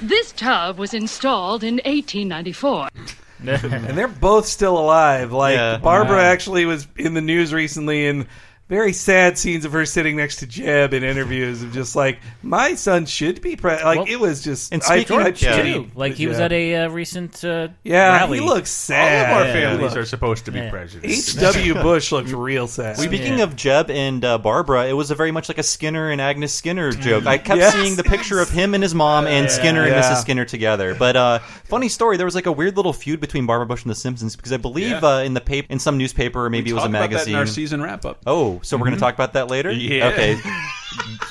[0.00, 2.88] this tub was installed in 1894.
[3.46, 5.32] and they're both still alive.
[5.32, 5.76] Like Yeah.
[5.78, 6.22] Barbara Wow.
[6.24, 8.26] actually was in the news recently in
[8.72, 12.74] very sad scenes of her sitting next to Jeb in interviews of just like my
[12.74, 13.72] son should be pre-.
[13.72, 15.90] like Well, it was just and speaking I, of Jeb- pitied Too.
[15.94, 16.44] Like he was Jeb.
[16.46, 18.38] at a uh, recent uh, yeah rally.
[18.38, 19.52] he looks sad All of our Yeah.
[19.52, 19.98] families Look.
[20.00, 20.70] are supposed to be Yeah.
[20.70, 21.36] prejudiced.
[21.38, 21.74] H.W.
[21.82, 22.96] Bush looked real sad.
[22.96, 23.44] Speaking Yeah.
[23.44, 26.54] of Jeb and uh, Barbara, it was a very much like a Skinner and Agnes
[26.54, 27.26] Skinner joke.
[27.26, 30.22] I kept Yes, seeing the picture of him and his mom and Skinner and Mrs.
[30.22, 30.94] Skinner together.
[30.94, 33.90] But uh, funny story, there was like a weird little feud between Barbara Bush and
[33.90, 35.00] The Simpsons because I believe Yeah.
[35.06, 37.10] uh, in the paper, in some newspaper or maybe it was a Talk about that
[37.10, 37.34] magazine.
[37.34, 38.20] in our season wrap up.
[38.26, 39.70] Oh, so we're going to talk about that later?
[39.70, 40.08] Yeah.
[40.08, 40.38] Okay.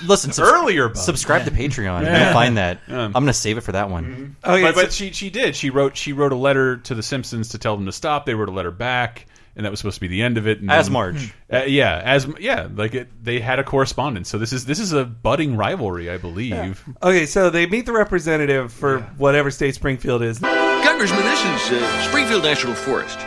[0.05, 0.97] Listen, subs- Earlier, Bob.
[0.97, 2.03] subscribe to Patreon.
[2.03, 2.23] Yeah.
[2.25, 2.79] You'll find that.
[2.87, 4.35] I'm going to save it for that one.
[4.43, 5.55] oh yeah but, so- but she she did.
[5.55, 8.25] She wrote she wrote a letter to the Simpsons to tell them to stop.
[8.25, 10.59] They wrote a letter back, and that was supposed to be the end of it.
[10.61, 11.33] And As then- Marge.
[11.53, 14.29] Uh, yeah, as yeah, like it, they had a correspondence.
[14.29, 16.83] So this is this is a budding rivalry, I believe.
[17.03, 21.39] okay so they meet the representative for whatever state Springfield is Congressman, this
[21.71, 23.19] is uh, Springfield National Forest.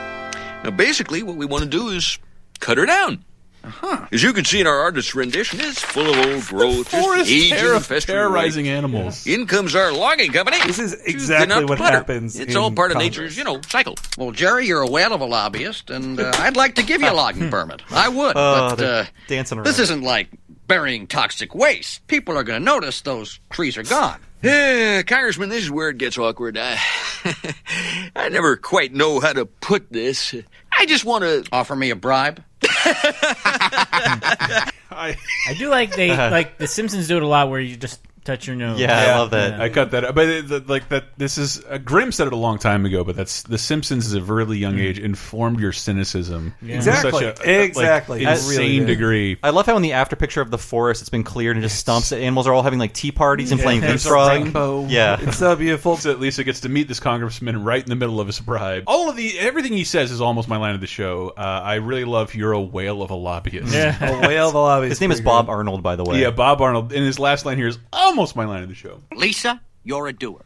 [0.64, 2.18] Now, basically, what we want to do is
[2.58, 3.24] cut her down.
[3.64, 4.06] Uh-huh.
[4.12, 7.30] As you can see in our artist's rendition, it's full of old growth, just Forest
[7.30, 8.76] aging, terror- festering terrorizing away.
[8.76, 9.26] animals.
[9.26, 10.58] In comes our logging company.
[10.66, 11.96] This is exactly what clutter.
[11.96, 13.94] happens It's in all part of nature's, you know, cycle.
[14.18, 17.10] Well, Jerry, you're a whale of a lobbyist, and uh, I'd like to give you
[17.10, 17.82] a logging permit.
[17.90, 19.66] I would, Oh, but uh, dancing around.
[19.66, 20.28] this isn't like
[20.66, 22.06] burying toxic waste.
[22.06, 24.20] People are going to notice those trees are gone.
[24.42, 26.58] Yeah, Congressman, this is where it gets awkward.
[26.58, 26.78] I,
[28.16, 30.34] I never quite know how to put this.
[30.76, 32.42] I just want to Offer me a bribe?
[34.90, 35.16] I,
[35.48, 38.46] I do like they like the Simpsons do it a lot where you just touch
[38.46, 38.78] your nose.
[38.80, 39.60] Yeah, I love that.
[39.60, 40.14] I cut that, out.
[40.14, 41.04] but it, the, like that.
[41.18, 44.20] This is uh, Grimm said it a long time ago, but that's The Simpsons at
[44.22, 47.12] a really young age informed your cynicism to Exactly.
[47.12, 48.24] such a, Exactly.
[48.24, 49.36] like, It really insane degree.
[49.42, 51.78] I love how in the after picture of the forest, it's been cleared and just
[51.78, 52.08] stumps.
[52.10, 54.42] The animals are all having like tea parties and playing There's leapfrog.
[54.44, 54.86] rainbow.
[54.86, 55.18] Yeah.
[55.20, 58.26] it's so beautiful So Lisa gets to meet this congressman right in the middle of
[58.26, 58.84] his bribe.
[58.86, 61.32] All of the everything he says is almost my line of the show.
[61.36, 63.96] Uh, I really love "You're a whale of a lobbyist." Yeah.
[64.24, 65.52] a whale of a lobbyist His name is Bob good.
[65.52, 66.20] Arnold, by the way.
[66.20, 66.30] yeah.
[66.30, 67.78] Bob Arnold, and his last line here is
[68.14, 69.00] almost my line of the show.
[69.12, 70.44] Lisa, you're a doer.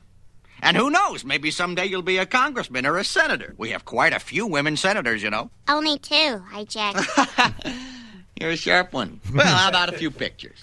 [0.62, 3.54] And who knows, maybe someday you'll be a congressman or a senator.
[3.58, 5.50] We have quite a few women senators, you know.
[5.68, 7.06] Only two, I checked.
[8.40, 9.20] You're a sharp one.
[9.34, 10.58] Well, how about a few pictures?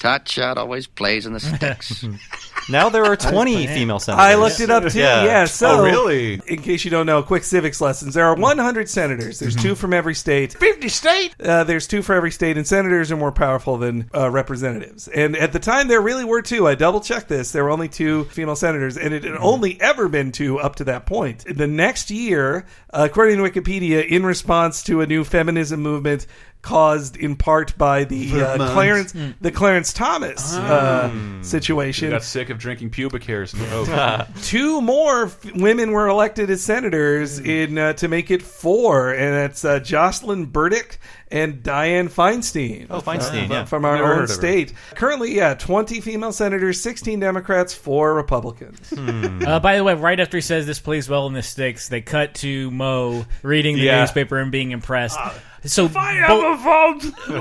[0.00, 2.04] Touch shot always plays in the sticks.
[2.68, 4.24] Now there are 20 female senators.
[4.24, 4.98] I looked it up too.
[4.98, 5.44] Yeah.
[5.46, 6.34] so Oh, really?
[6.46, 8.14] In case you don't know, quick civics lessons.
[8.14, 9.38] There are 100 senators.
[9.38, 9.68] There's Mm-hmm.
[9.68, 10.52] two from every state.
[10.54, 11.34] 50 state.
[11.40, 15.08] Uh, there's two for every state, and senators are more powerful than uh, representatives.
[15.08, 16.66] And at the time, there really were two.
[16.68, 17.52] I double checked this.
[17.52, 19.44] There were only two female senators, and it had Mm-hmm.
[19.44, 21.44] only ever been two up to that point.
[21.48, 26.26] The next year, uh, according to Wikipedia, in response to a new feminism movement
[26.62, 29.34] caused in part by the uh, Clarence Mm.
[29.40, 31.44] the Clarence Thomas uh, Mm.
[31.44, 32.10] situation.
[32.10, 33.52] Got sick of drinking pubic hairs.
[33.58, 34.26] Oh.
[34.42, 39.50] Two more f- women were elected as senators in uh, to make it four, and
[39.50, 40.98] it's uh, Jocelyn Burdick
[41.32, 42.86] and Dianne Feinstein.
[42.90, 43.64] Oh, Feinstein, uh, yeah.
[43.64, 44.34] from our Never heard own of her.
[44.34, 44.72] state.
[44.94, 48.90] Currently, yeah, twenty female senators, sixteen Democrats, four Republicans.
[48.90, 49.42] Hmm.
[49.44, 52.00] Uh, by the way, right after he says this plays well in the sticks, they
[52.02, 54.00] cut to Moe reading the Yeah.
[54.00, 55.18] newspaper and being impressed.
[55.64, 56.56] So I have a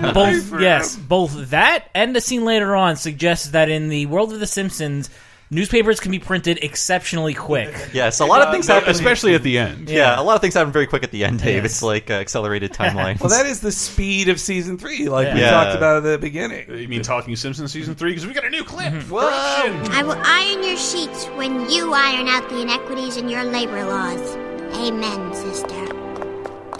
[0.01, 4.31] vote, both yes, both that and the scene later on suggests that in the world
[4.33, 5.09] of The Simpsons,
[5.49, 7.73] newspapers can be printed exceptionally quick.
[7.93, 9.89] Yes, a lot of things happen, especially at the end.
[9.89, 11.63] Yeah, a lot of things happen very quick at the end, Dave.
[11.63, 11.65] Yes.
[11.73, 13.19] It's like uh, accelerated timeline.
[13.19, 15.51] Well, that is the speed of season three, like we Yeah.
[15.51, 16.69] talked about at the beginning.
[16.73, 18.11] You mean Talking Simpsons season three?
[18.11, 18.93] Because we got a new clip.
[18.93, 19.09] Mm-hmm.
[19.09, 19.91] Corruption.
[19.93, 24.35] I will iron your sheets when you iron out the inequities in your labor laws.
[24.77, 25.80] Amen, sister.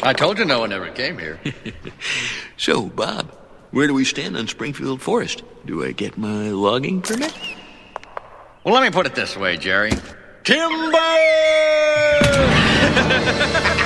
[0.03, 1.39] I told you no one ever came here.
[2.57, 3.31] So, Bob,
[3.71, 5.41] where do we stand on Springfield Forest?
[5.65, 7.33] Do I get my logging permit?
[8.63, 9.91] Well, let me put it this way, Jerry.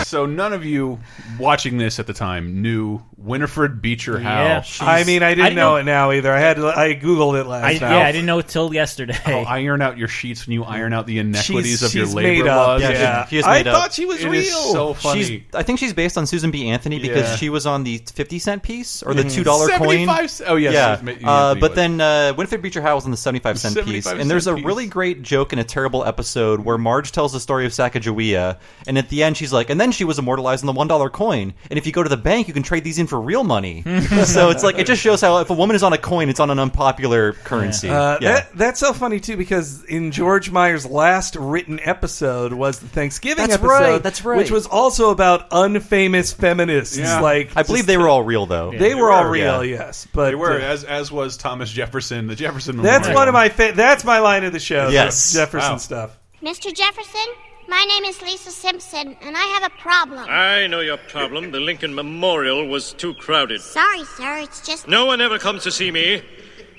[0.05, 0.99] So none of you
[1.39, 4.61] watching this at the time knew Winifred Beecher Howe.
[4.81, 6.31] I mean, I didn't, know, it now either.
[6.31, 7.81] I had I googled it last I, night.
[7.81, 9.17] yeah, I didn't know it till yesterday.
[9.25, 12.13] Oh, iron out your sheets when you iron out the inequities She's- of your she's
[12.13, 12.81] labor made up, laws.
[12.81, 13.25] yeah.
[13.25, 13.65] She- she is I up.
[13.65, 14.41] thought she was It real.
[14.41, 15.23] is so funny.
[15.23, 16.69] She's, I think she's based on Susan B.
[16.69, 17.35] Anthony because Yeah.
[17.37, 19.33] she was on the fifty cent piece or the Mhm.
[19.33, 20.07] two dollar coin.
[20.09, 20.95] oh, yes, yeah.
[20.97, 21.75] Susan Uh, but was.
[21.75, 24.47] then uh, Winifred Beecher Howe was on the seventy five cent piece, 75 and there's
[24.47, 24.63] a piece.
[24.65, 28.94] really great joke in a terrible episode where Marge tells the story of Sacagawea, and
[28.97, 31.53] at the end she's like, and then she was immortalized in the one dollar coin,
[31.69, 33.81] and if you go to the bank, you can trade these in for real money.
[34.25, 36.39] so it's like it just shows how if a woman is on a coin, it's
[36.39, 37.89] on an unpopular currency.
[37.89, 38.33] Uh, yeah.
[38.33, 43.43] that, that's so funny too because in George Meyer's last written episode was the Thanksgiving
[43.47, 44.37] That's episode, right, that's right.
[44.37, 46.97] which was also about unfamous feminists.
[46.97, 47.19] Yeah.
[47.19, 48.71] Like I believe they were all real though.
[48.71, 49.77] they, were, all real, yeah.
[49.85, 52.77] yes, but they were, uh, as as was Thomas Jefferson, the Jefferson.
[52.77, 53.19] that's Memorial.
[53.19, 54.89] one of my fa- that's my line of the show.
[54.89, 55.33] Yes.
[55.33, 55.77] the Jefferson Wow.
[55.77, 56.19] stuff.
[56.41, 56.73] Mr.
[56.73, 57.25] Jefferson,
[57.67, 60.25] my name is Lisa Simpson, and I have a problem.
[60.29, 61.51] I know your problem.
[61.51, 63.61] The Lincoln Memorial was too crowded.
[63.61, 64.87] Sorry, sir, it's just.
[64.87, 66.21] No one ever comes to see me.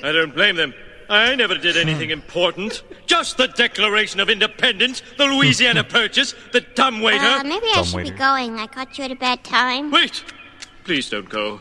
[0.03, 0.75] I don't blame them.
[1.09, 2.83] I never did anything important.
[3.07, 7.25] Just the Declaration of Independence, the Louisiana Purchase, the dumbwaiter.
[7.25, 8.59] Uh, maybe I should be going.
[8.59, 9.90] I caught you at a bad time.
[9.90, 10.25] Wait!
[10.85, 11.61] Please don't go.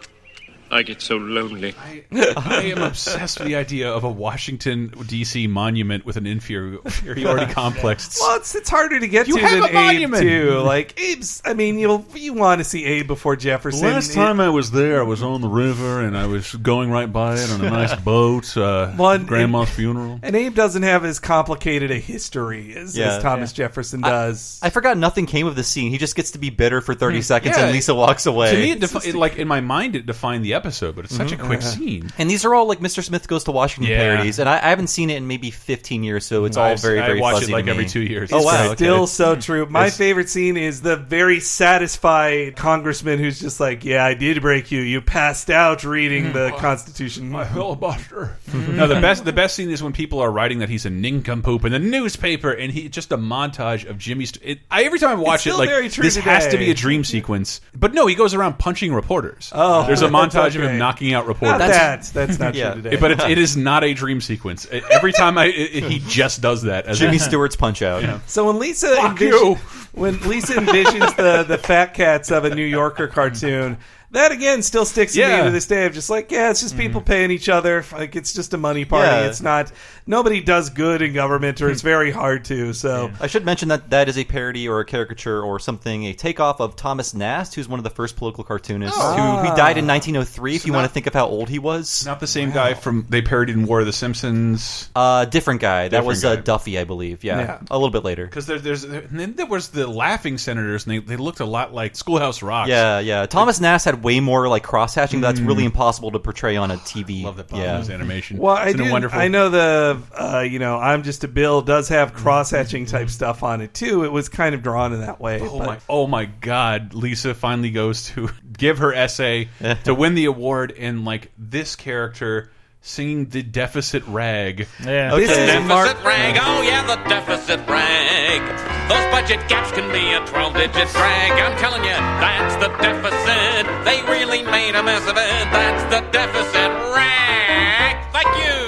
[0.72, 1.74] I get so lonely.
[2.12, 5.48] I am obsessed with the idea of a Washington D.C.
[5.48, 8.18] monument with an inferiority complex.
[8.20, 10.24] Well, it's, it's harder to get You to have than a Abe monument.
[10.24, 10.60] too.
[10.62, 13.88] Like Abe's, I mean, you'll you want to see Abe before Jefferson.
[13.88, 17.12] Last time I was there, I was on the river and I was going right
[17.12, 18.58] by it on a nice boat.
[18.58, 20.20] Uh, One- grandma's funeral.
[20.24, 23.18] and Abe doesn't have as complicated a history as, Yeah.
[23.18, 24.60] as Thomas Jefferson does.
[24.64, 25.92] I forgot nothing came of the scene.
[25.92, 27.60] He just gets to be bitter for 30 seconds Hmm.
[27.62, 27.66] Yeah.
[27.68, 28.52] and Lisa walks away.
[28.52, 31.16] To me, it, defi- it, like in my mind, it defined the episode, but it's
[31.16, 31.80] such a quick mm-hmm.
[31.84, 32.12] scene.
[32.18, 33.04] and these are all like Mr.
[33.04, 34.00] Smith Goes to Washington Yeah.
[34.00, 36.82] parodies, and I, I haven't seen it in maybe 15 years, so it's all I've-
[36.82, 38.32] very, I very watch it, fuzzy like, to every two years.
[38.32, 38.76] Oh It's wow, okay.
[38.76, 39.66] still so true.
[39.68, 41.40] My It's- favorite scene is the very
[41.80, 44.82] satisfied congressman who's just like, "Yeah, I did break you.
[44.82, 46.58] You passed out reading the mm-hmm.
[46.58, 48.38] Constitution." My filibuster.
[48.50, 48.78] Mm-hmm.
[48.78, 51.66] no, the best the best scene is when people are writing that he's a nincompoop
[51.66, 54.30] in the newspaper, and he just a montage of Jimmy's.
[54.30, 56.58] St- it, I every time I watch it, still like very true this has to
[56.58, 57.62] be a dream sequence.
[57.76, 59.50] But no, he goes around punching reporters.
[59.54, 60.74] Oh, there's a montage of okay.
[60.74, 61.60] him knocking out Not reporters.
[61.60, 62.04] that.
[62.14, 62.74] That's not Yeah.
[62.74, 62.98] true today.
[62.98, 64.68] But it, it is not a dream sequence.
[64.92, 66.86] Every time I, it, he just does that.
[66.86, 68.04] As Jimmy Stewart's Punch Out.
[68.28, 69.56] So when Lisa Fuck envis- you.
[69.94, 73.78] when Lisa envisions the the fat cats of a New Yorker cartoon,
[74.12, 75.44] that again still sticks to me Yeah.
[75.46, 75.86] to this day.
[75.86, 77.84] Of just like, yeah, it's just people paying each other.
[77.92, 79.08] Like it's just a money party.
[79.08, 79.28] Yeah.
[79.28, 79.72] It's not
[80.08, 82.74] nobody does good in government, or it's very hard to.
[82.74, 86.14] So I should mention that that is a parody or a caricature or something, a
[86.14, 89.38] takeoff of Thomas Nast, who's one of the first political cartoonists, Oh.
[89.42, 90.56] who he died in 1903.
[90.56, 92.74] if So you want to think of how old he was, not the same guy
[92.74, 94.90] from they parodied in War of the Simpsons.
[94.96, 95.84] uh, different guy.
[95.84, 96.36] that Different was uh.
[96.38, 97.24] Duffy, I believe.
[97.24, 97.58] Yeah, Yeah.
[97.72, 98.26] a little bit later.
[98.26, 101.46] Because there, there's and then there was the laughing senators, and they, they looked a
[101.46, 102.68] lot like Schoolhouse Rock.
[102.68, 103.26] Yeah, yeah.
[103.26, 105.22] Thomas Nast had way more like cross hatching.
[105.22, 107.22] That's really impossible to portray on a TV.
[107.22, 107.24] Mm.
[107.24, 107.84] Love that Bob Yeah.
[107.94, 108.38] Animation.
[108.38, 108.92] Well, I Isn't do.
[108.92, 109.20] wonderful?
[109.20, 113.10] I know the uh, you know I'm just a bill does have cross hatching type
[113.10, 114.04] stuff on it too.
[114.04, 115.40] It was kind of drawn in that way.
[115.42, 115.78] Oh but- my!
[115.90, 116.94] Oh my God!
[116.94, 119.50] Lisa finally goes to give her essay
[119.86, 122.52] to win the award, and like this character
[122.86, 124.68] singing the deficit rag.
[124.84, 125.16] Yeah.
[125.16, 125.88] This is Mark.
[125.88, 128.42] Deficit rag, oh yeah, the deficit rag.
[128.88, 131.32] Those budget gaps can be a 12 digit drag.
[131.34, 133.66] I'm telling you, that's the deficit.
[133.84, 135.46] They really made a mess of it.
[135.52, 137.98] That's the deficit rag.
[138.14, 138.65] Thank you.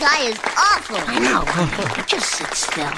[0.00, 0.10] Yep.
[0.10, 0.96] Guy is awful.
[0.98, 1.18] I
[1.98, 2.04] know.
[2.06, 2.88] Just sit still.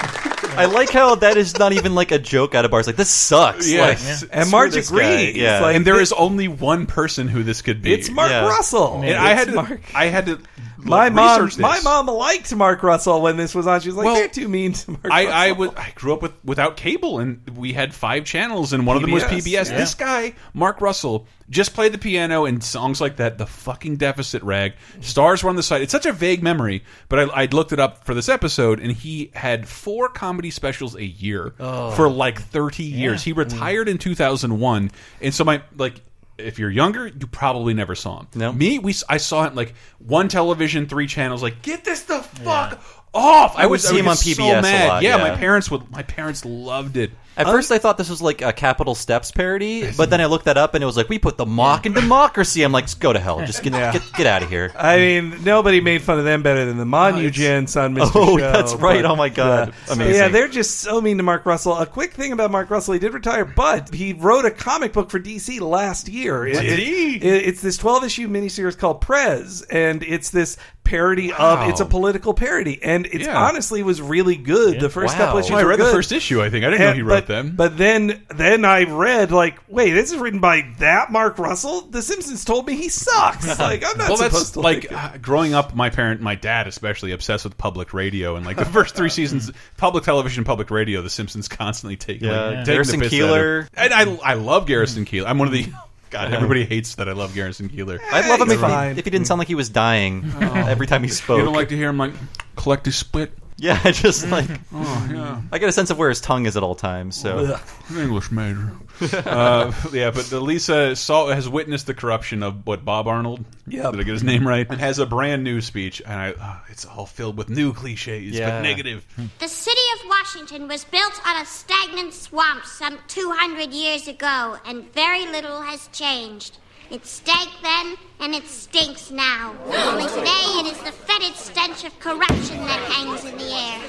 [0.57, 2.87] I like how that is not even like a joke out of bars.
[2.87, 3.69] Like this sucks.
[3.69, 4.21] Yes.
[4.23, 5.33] Like, And screw Marge this agrees.
[5.33, 5.39] guy.
[5.39, 5.59] Yeah.
[5.61, 7.93] Like, and there is only one person who this could be.
[7.93, 8.47] It's Mark Yeah.
[8.47, 9.01] Russell.
[9.03, 9.53] And I had to.
[9.55, 9.81] Mark.
[9.95, 10.39] I had to.
[10.85, 13.81] My mom, research my mom liked Mark Russell when this was on.
[13.81, 15.33] She was like, Well, "They're too mean to Mark." I, Russell.
[15.33, 18.95] I was I grew up with without cable and we had five channels and one
[18.95, 19.71] of them was PBS, PBS.
[19.71, 19.77] yeah.
[19.77, 23.37] This guy, Mark Russell, just played the piano and songs like that.
[23.37, 24.73] The fucking deficit rag.
[25.01, 25.81] Stars were on the site.
[25.81, 28.91] It's such a vague memory, but I, I looked it up for this episode and
[28.91, 31.91] he had four comedy specials a year Oh.
[31.91, 33.23] for like thirty years.
[33.23, 34.91] He retired in two thousand one,
[35.21, 35.95] and so my like.
[36.37, 38.27] If you're younger, you probably never saw him.
[38.35, 38.51] No.
[38.51, 41.43] Me, we I saw him like one television, three channels.
[41.43, 42.81] Like, get this the fuck
[43.13, 43.55] off!
[43.55, 44.87] I would was see him would on PBS So mad.
[44.87, 45.29] lot, yeah, yeah.
[45.29, 45.89] my parents would.
[45.91, 47.11] My parents loved it.
[47.35, 50.25] At um, first, I thought this was like a Capital Steps parody, but then I
[50.27, 52.61] looked that up and it was like we put the mock in democracy.
[52.63, 53.39] I'm like, just go to hell.
[53.45, 53.91] Just get Yeah.
[53.93, 54.71] get, get out of here.
[54.77, 58.11] I mean, nobody made fun of them better than the Monugents on Mr.
[58.15, 58.51] Oh, Show.
[58.51, 59.01] that's right.
[59.01, 59.73] but- Oh, my God.
[59.87, 59.93] Yeah.
[59.93, 60.13] Amazing.
[60.15, 61.75] Yeah, they're just so mean to Mark Russell.
[61.77, 65.09] A quick thing about Mark Russell: he did retire, but he wrote a comic book
[65.09, 66.45] for DC last year.
[66.45, 67.15] It- he?
[67.15, 71.63] it- it's this twelve issue miniseries called Prez, and it's this parody Wow.
[71.63, 71.69] of.
[71.69, 73.37] It's a political parody, and it's Yeah.
[73.41, 74.79] honestly was really good.
[74.79, 75.25] The first Wow.
[75.25, 76.41] couple issues Well, I were read the first issue.
[76.41, 77.53] I think I didn't know And- he wrote but, them.
[77.55, 81.81] But then, then I read like, wait, this is written by that Mark Russell.
[81.89, 83.47] The Simpsons told me he sucks.
[83.59, 85.73] like, I'm not well, supposed that's to like like uh, growing up.
[85.75, 89.51] My parent, my dad, especially obsessed with public radio, and like the first three seasons,
[89.77, 91.01] public television, public radio.
[91.01, 92.41] The Simpsons constantly take Yeah.
[92.47, 92.63] like, Yeah.
[92.65, 93.67] Garrison the piss Keillor.
[93.73, 95.27] and I I love Garrison Keillor.
[95.27, 95.67] I'm one of the
[96.13, 96.27] God.
[96.27, 96.35] Uh-huh.
[96.35, 97.99] Everybody hates that I love Garrison Keillor.
[98.11, 98.93] I'd love him if fine.
[98.93, 100.53] he, if he didn't sound like he was dying oh.
[100.53, 101.39] every time he spoke.
[101.39, 102.13] You don't like to hear him like
[102.55, 103.33] collect his split.
[103.57, 105.41] Yeah, just like Oh yeah.
[105.51, 107.15] I get a sense of where his tongue is at all times.
[107.19, 107.57] So
[107.89, 108.71] An English major.
[109.25, 113.43] uh, yeah, but the Lisa saw has witnessed the corruption of what Bob Arnold.
[113.67, 114.67] Yeah, did I get his name right?
[114.69, 118.35] And has a brand new speech, and I, uh, it's all filled with new cliches,
[118.35, 118.49] Yeah.
[118.51, 119.05] but negative.
[119.39, 124.91] The city of Washington was built on a stagnant swamp some 200 years ago, and
[124.93, 126.57] very little has changed.
[126.93, 129.55] It stank then, and it stinks now.
[129.65, 133.81] Only today it is the fetid stench of corruption that hangs in the air.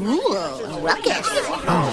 [0.00, 1.26] Ooh, ruckus.
[1.66, 1.90] Oh.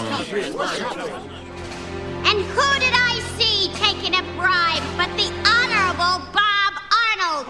[2.24, 6.74] And who did I see taking a bribe but the Honorable Bob
[7.10, 7.50] Arnold?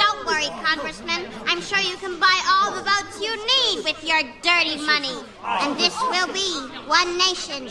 [0.00, 1.28] Don't worry, Congressman.
[1.44, 2.35] I'm sure you can buy all the votes
[3.76, 5.14] you with your dirty money.
[5.44, 6.50] And this will be
[6.88, 7.68] one nation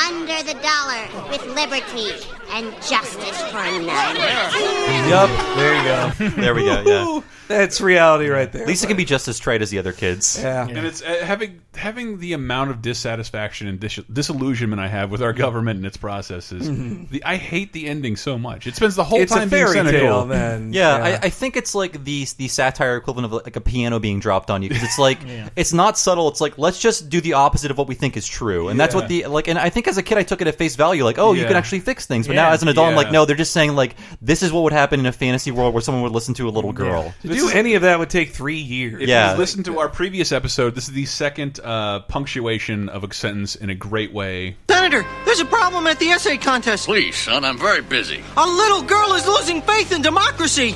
[0.00, 2.12] under the dollar with liberty
[2.52, 4.16] and justice for none.
[4.16, 6.30] Yep, there you go.
[6.40, 6.82] there we go.
[6.86, 8.66] Yeah, That's reality right there.
[8.66, 10.38] Lisa can be just as trite as the other kids.
[10.40, 10.66] yeah.
[10.68, 15.22] And it's uh, having having the amount of dissatisfaction and dis disillusionment I have with
[15.22, 16.68] our government and its processes.
[17.10, 18.66] The, I hate the ending so much.
[18.66, 20.06] It spends the whole It's time a fairy being cynical.
[20.08, 20.72] tale then.
[20.74, 24.20] Yeah, I, I think it's like the the satire equivalent of like a piano being
[24.20, 25.18] dropped on you because it's like
[25.56, 26.28] it's not subtle.
[26.28, 28.94] It's like let's just do the opposite of what we think is true, and that's
[28.94, 29.48] what the like.
[29.48, 31.44] And I think as a kid, I took it at face value, like oh, you
[31.44, 32.26] can actually fix things.
[32.26, 34.62] But now as an adult, I'm like no, they're just saying like this is what
[34.64, 37.14] would happen in a fantasy world where someone would listen to a little girl.
[37.22, 39.02] to do any of that would take three years.
[39.02, 39.32] If Yeah.
[39.32, 43.56] you listen to our previous episode, this is the second uh, punctuation of a sentence
[43.56, 44.56] in a great way.
[44.70, 46.86] Senator, there's a problem at the essay contest.
[46.86, 48.22] Please, son, I'm very busy.
[48.36, 50.74] A little girl is losing faith in democracy.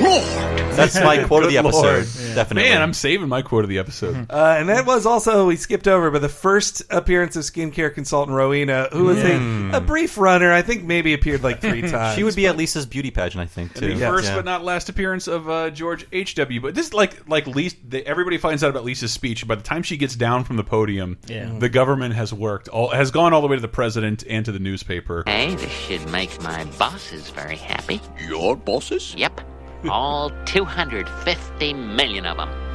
[0.00, 1.96] That's my quote of the Good Lord.
[2.00, 2.34] episode.
[2.34, 2.68] Definitely.
[2.70, 4.30] Man, I'm saving my quote of the episode.
[4.30, 8.36] Uh, and that was also we skipped over, but the first appearance of skincare consultant
[8.36, 12.14] Rowena, who was a, a brief runner, I think maybe appeared like three times.
[12.16, 13.94] she would be at Lisa's beauty pageant, I think, too.
[13.94, 16.34] The first but not last appearance of uh, George H.
[16.34, 16.60] W.
[16.60, 19.48] But this is like like least the, everybody finds out about Lisa's speech.
[19.48, 21.50] By the time she gets down from the podium, Yeah.
[21.58, 24.52] the government has worked all has gone all the way to the president and to
[24.52, 25.22] the newspaper.
[25.26, 28.00] Hey, this should make my bosses very happy.
[28.28, 29.14] Your bosses?
[29.16, 29.40] Yep.
[29.88, 32.65] All 250 million of them.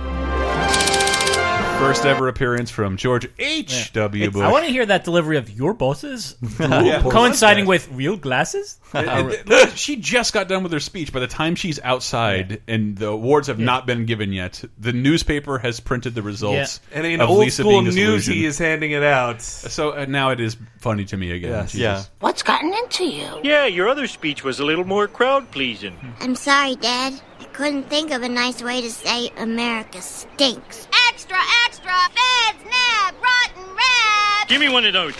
[1.82, 3.92] First ever appearance from George H.
[3.94, 4.30] W.
[4.30, 4.42] Bush.
[4.44, 7.02] I want to hear that delivery of your bosses, Yeah.
[7.02, 8.78] coinciding with real glasses.
[8.94, 11.12] And- and- look, she just got done with her speech.
[11.14, 15.58] By the time she's outside and the awards have not been given yet, the newspaper
[15.58, 16.82] has printed the results.
[16.94, 18.36] and in of old Lisa school being disillusioned.
[18.38, 19.42] he is handing it out.
[19.42, 21.52] So uh, now it is funny to me again.
[21.52, 21.72] Yes.
[21.72, 22.10] Jesus.
[22.20, 23.40] What's gotten into you?
[23.44, 25.98] Yeah, your other speech was a little more crowd pleasing.
[26.20, 27.20] I'm sorry, Dad.
[27.52, 30.88] I couldn't think of a nice way to say America stinks.
[31.10, 31.92] Extra, extra!
[31.92, 34.48] Feds, nab, rotten red!
[34.48, 35.14] Give me one of those.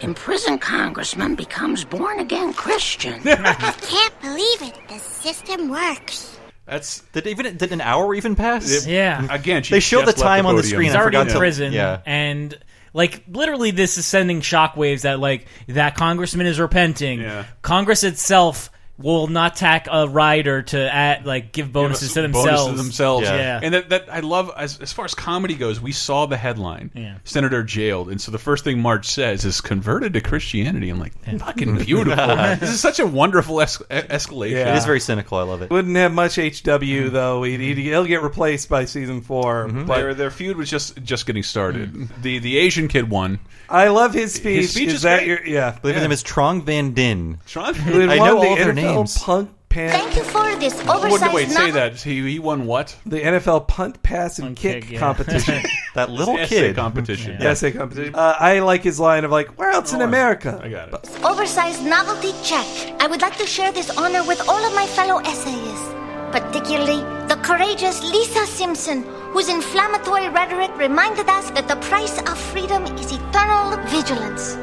[0.00, 3.20] imprisoned congressman becomes born again Christian.
[3.24, 4.80] I can't believe it.
[4.88, 6.36] The system works.
[6.66, 8.84] That's did even did an hour even pass?
[8.84, 9.24] Yeah.
[9.30, 10.72] Again, she they showed the just left time on the podium.
[10.74, 10.86] screen.
[10.88, 12.00] He's I already forgot in to prison, Yeah.
[12.04, 12.58] and
[12.92, 17.20] like literally, this is sending shockwaves that like that congressman is repenting.
[17.20, 17.44] Yeah.
[17.62, 18.70] Congress itself
[19.00, 22.70] will not tack a rider to add like give bonuses to Bonuses themselves.
[22.70, 23.28] to themselves.
[23.28, 23.60] Yeah.
[23.62, 26.90] And that, that I love as, as far as comedy goes, we saw the headline.
[26.94, 27.18] Yeah.
[27.24, 28.10] Senator jailed.
[28.10, 30.90] And so the first thing Marge says is converted to Christianity.
[30.90, 32.26] I'm like, fucking beautiful.
[32.60, 34.52] this is such a wonderful es escalation.
[34.52, 34.74] Yeah.
[34.74, 35.38] It is very cynical.
[35.38, 35.70] I love it.
[35.70, 37.14] Wouldn't have much HW mm-hmm.
[37.14, 37.42] though.
[37.42, 39.86] He'd, he'd, he'll get replaced by season 4 mm-hmm.
[39.86, 41.92] But Their, their feud was just just getting started.
[41.92, 42.22] Mm-hmm.
[42.22, 43.40] The the Asian kid won.
[43.68, 44.62] I love his speech.
[44.62, 45.28] His speech is, is that great.
[45.28, 45.74] your yeah?
[45.76, 47.38] I believe his name is Trong Van Dinh.
[47.46, 47.74] Sean?
[47.74, 49.18] Who had I won know the all their NFL names.
[49.18, 49.92] Punt pass.
[49.92, 51.72] Thank you for this Wait, oversized wait, say novel.
[51.74, 51.96] that.
[52.00, 52.94] He, he won what?
[53.06, 54.98] The NFL punt, pass, and kick, kick, yeah.
[54.98, 55.62] competition.
[55.94, 56.76] That little Essay kid.
[56.76, 57.36] competition.
[57.40, 58.14] The essay competition.
[58.14, 61.24] Uh, I like his line of like, "Where else in America?" I got it.
[61.24, 62.64] Oversized novelty check.
[63.02, 65.88] I would like to share this honor with all of my fellow essayists,
[66.30, 72.84] particularly the courageous Lisa Simpson, whose inflammatory rhetoric reminded us that the price of freedom
[72.96, 74.54] is eternal vigilance.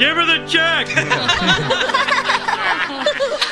[0.00, 0.88] Give her the check.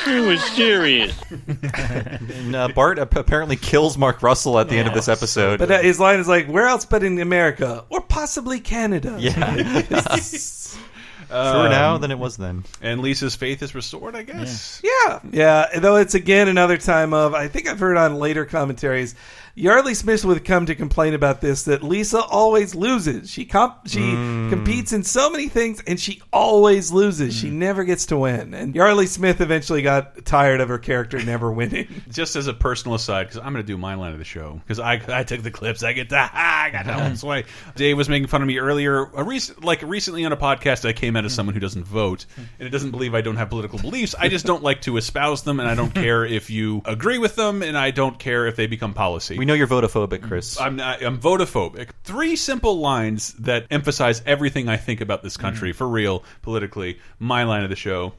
[0.07, 1.13] it was serious.
[1.73, 5.59] And, uh, Bart ap- apparently kills Mark Russell at the end of this episode.
[5.59, 9.81] But uh, his line is like, "Where else but in America, or possibly Canada?" yeah.
[11.33, 12.63] Truer now than it was then.
[12.81, 14.81] And Lisa's faith is restored, I guess.
[14.83, 15.79] Yeah, yeah.
[15.79, 19.15] Though it's again another time of I think I've heard on later commentaries.
[19.55, 23.29] Yeardley Smith would come to complain about this that Lisa always loses.
[23.29, 24.49] She comp- she hmm.
[24.49, 27.35] competes in so many things and she always loses.
[27.35, 27.59] She hmm.
[27.59, 28.55] never gets to win.
[28.55, 31.87] And Yeardley Smith eventually got tired of her character never winning.
[32.09, 34.59] Just as a personal aside, because I'm going to do my line of the show,
[34.63, 37.45] because I, I took the clips, I get the I got that one sway.
[37.75, 40.83] Dave was making fun of me earlier, a rec- like recently on a podcast.
[40.83, 42.41] I came out as someone who doesn't vote hmm.
[42.57, 44.15] and it doesn't believe I don't have political beliefs.
[44.17, 47.35] I just don't like to espouse them, and I don't care if you agree with
[47.35, 49.42] them, and I don't care if they become policy.
[49.43, 50.57] We know you're votophobic, Chris.
[50.57, 51.89] I'm not, I'm votophobic.
[52.05, 57.01] Three simple lines that emphasize everything I think about this country for real, politically.
[57.19, 58.13] My line of the show.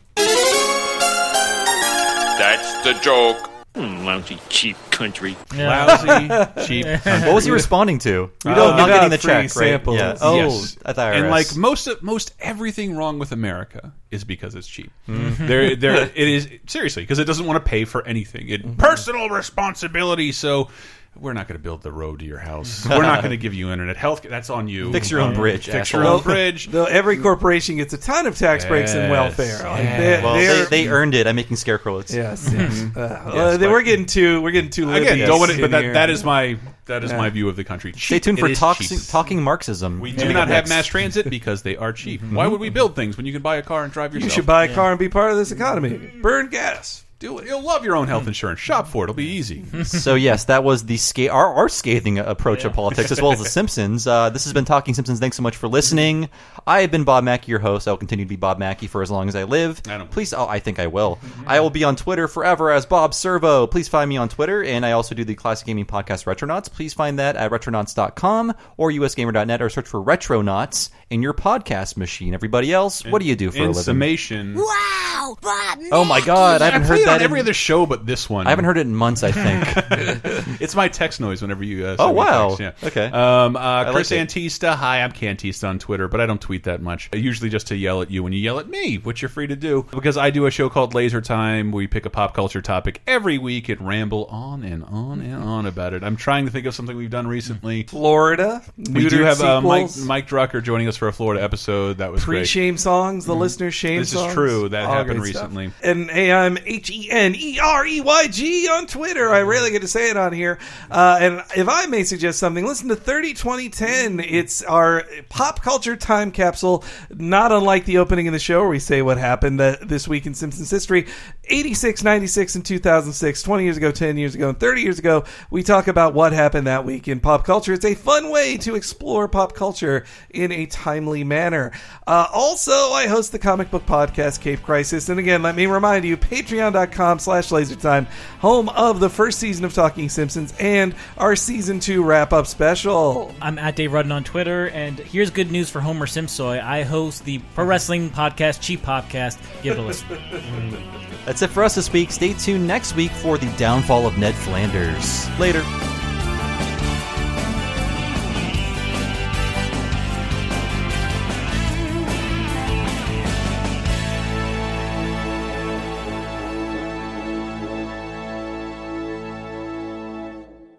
[2.36, 3.38] That's the joke.
[3.74, 5.34] Hmm, Lousy, cheap country.
[5.56, 6.06] Lousy,
[6.66, 6.84] cheap.
[6.84, 7.26] country.
[7.26, 8.30] What was he responding to?
[8.44, 9.50] We Oh, don't not give getting the free check, right?
[9.50, 9.96] samples.
[9.96, 10.16] Yeah.
[10.20, 10.76] Oh, Yes.
[10.84, 11.14] at the IRS.
[11.22, 14.92] and like most of, most everything wrong with America is because it's cheap.
[15.08, 15.46] Mm-hmm.
[15.48, 18.50] There, there, it is seriously because it doesn't want to pay for anything.
[18.50, 18.76] It Mm-hmm.
[18.76, 20.30] personal responsibility.
[20.32, 20.68] So.
[21.16, 22.86] We're not going to build the road to your house.
[22.88, 24.22] We're not going to give you internet health.
[24.22, 24.92] That's on you.
[24.92, 26.68] Fix your own Um, bridge, Fix your own bridge.
[26.68, 29.58] Though every corporation gets a ton of tax breaks and welfare.
[29.62, 30.00] Like, yes.
[30.00, 30.34] they- well,
[30.68, 31.26] they, they're- earned it.
[31.26, 32.12] I'm making scarecrows.
[32.14, 32.82] Yes, yes.
[32.96, 35.60] Uh, Yes, well, but- we're getting too we're getting too Again, libby don't want it,
[35.60, 37.16] but that, that is my that is Yeah.
[37.18, 37.92] my view of the country.
[37.92, 40.00] Stay Cheap, tuned for it is talking, talking Marxism.
[40.00, 42.20] We do Coming not have mass transit because they are cheap.
[42.22, 44.30] Why would we build things when you can buy a car and drive yourself?
[44.30, 46.10] You should buy a car and be part of this economy.
[46.20, 47.03] Burn gas.
[47.24, 47.46] Do it.
[47.46, 48.60] You'll love your own health insurance.
[48.60, 49.06] Shop for it.
[49.06, 49.64] It'll be easy.
[49.84, 53.38] so yes, that was the sca- our, our scathing approach of politics, as well as
[53.38, 54.06] the Simpsons.
[54.06, 55.20] Uh, this has been Talking Simpsons.
[55.20, 56.28] Thanks so much for listening.
[56.66, 57.88] I have been Bob Mackey, your host.
[57.88, 59.80] I will continue to be Bob Mackey for as long as I live.
[59.88, 61.18] I don't- Please, oh, I think I will.
[61.46, 63.66] I will be on Twitter forever as Bob Servo.
[63.68, 66.70] Please find me on Twitter, and I also do the classic gaming podcast Retronauts.
[66.70, 72.34] Please find that at retronauts.com or usgamer.net, or search for Retronauts in your podcast machine.
[72.34, 73.74] Everybody else, what do you do for a living?
[73.82, 75.78] summation, Wow, Bob.
[75.92, 77.86] Oh my God, I haven't I heard play it that on every in- other show
[77.86, 78.46] but this one.
[78.46, 79.22] I haven't heard it in months.
[79.22, 80.60] I think.
[80.60, 81.86] it's my text noise whenever you.
[81.86, 82.56] Uh, Oh, send me wow.
[82.56, 82.88] text, yeah.
[82.88, 83.06] Okay.
[83.06, 84.28] Um, uh, like Chris it.
[84.28, 84.74] Antista.
[84.74, 87.08] Hi, I'm Cantista on Twitter, but I don't tweet that much.
[87.14, 89.56] Usually just to yell at you when you yell at me, which you're free to
[89.56, 91.70] do because I do a show called Laser Time.
[91.70, 95.66] We pick a pop culture topic every week and ramble on and on and on
[95.66, 96.02] about it.
[96.02, 97.84] I'm trying to think of something we've done recently.
[97.84, 98.62] Florida.
[98.76, 101.98] We do have uh, Mike Mike Drucker joining us for a Florida episode.
[101.98, 102.38] That was great.
[102.38, 104.68] pre-shame songs, the listener shame This is true.
[104.68, 105.50] That happened great stuff.
[105.54, 105.72] recently.
[105.82, 109.30] And hey, I'm H E N E R E Y G on Twitter.
[109.30, 110.58] I rarely get to say it on here.
[110.90, 114.20] Uh, and if I may suggest something, listen to 30 2010.
[114.20, 118.78] It's our pop culture time capsule, not unlike the opening of the show where we
[118.78, 121.06] say what happened uh, this week in Simpsons history.
[121.48, 125.62] 86, 96, and 2006, 20 years ago, 10 years ago, and 30 years ago, we
[125.62, 127.72] talk about what happened that week in pop culture.
[127.72, 131.72] It's a fun way to explore pop culture in a timely manner.
[132.06, 135.08] Uh, also, I host the comic book podcast, Cape Crisis.
[135.08, 138.06] And again, let me remind you, patreon.com slash lasertime,
[138.40, 143.34] home of the first season of Talking Simpsons and our season two wrap-up special.
[143.40, 146.62] I'm at Dave Rudden on Twitter, and here's good news for Homer Simpsoy.
[146.62, 149.38] I host the pro wrestling podcast, Cheap Podcast.
[149.62, 150.82] Give it a listen.
[151.34, 152.12] That's it for us this week.
[152.12, 155.28] Stay tuned next week for the downfall of Ned Flanders.
[155.40, 155.64] Later.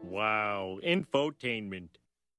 [0.04, 1.90] Wow, infotainment.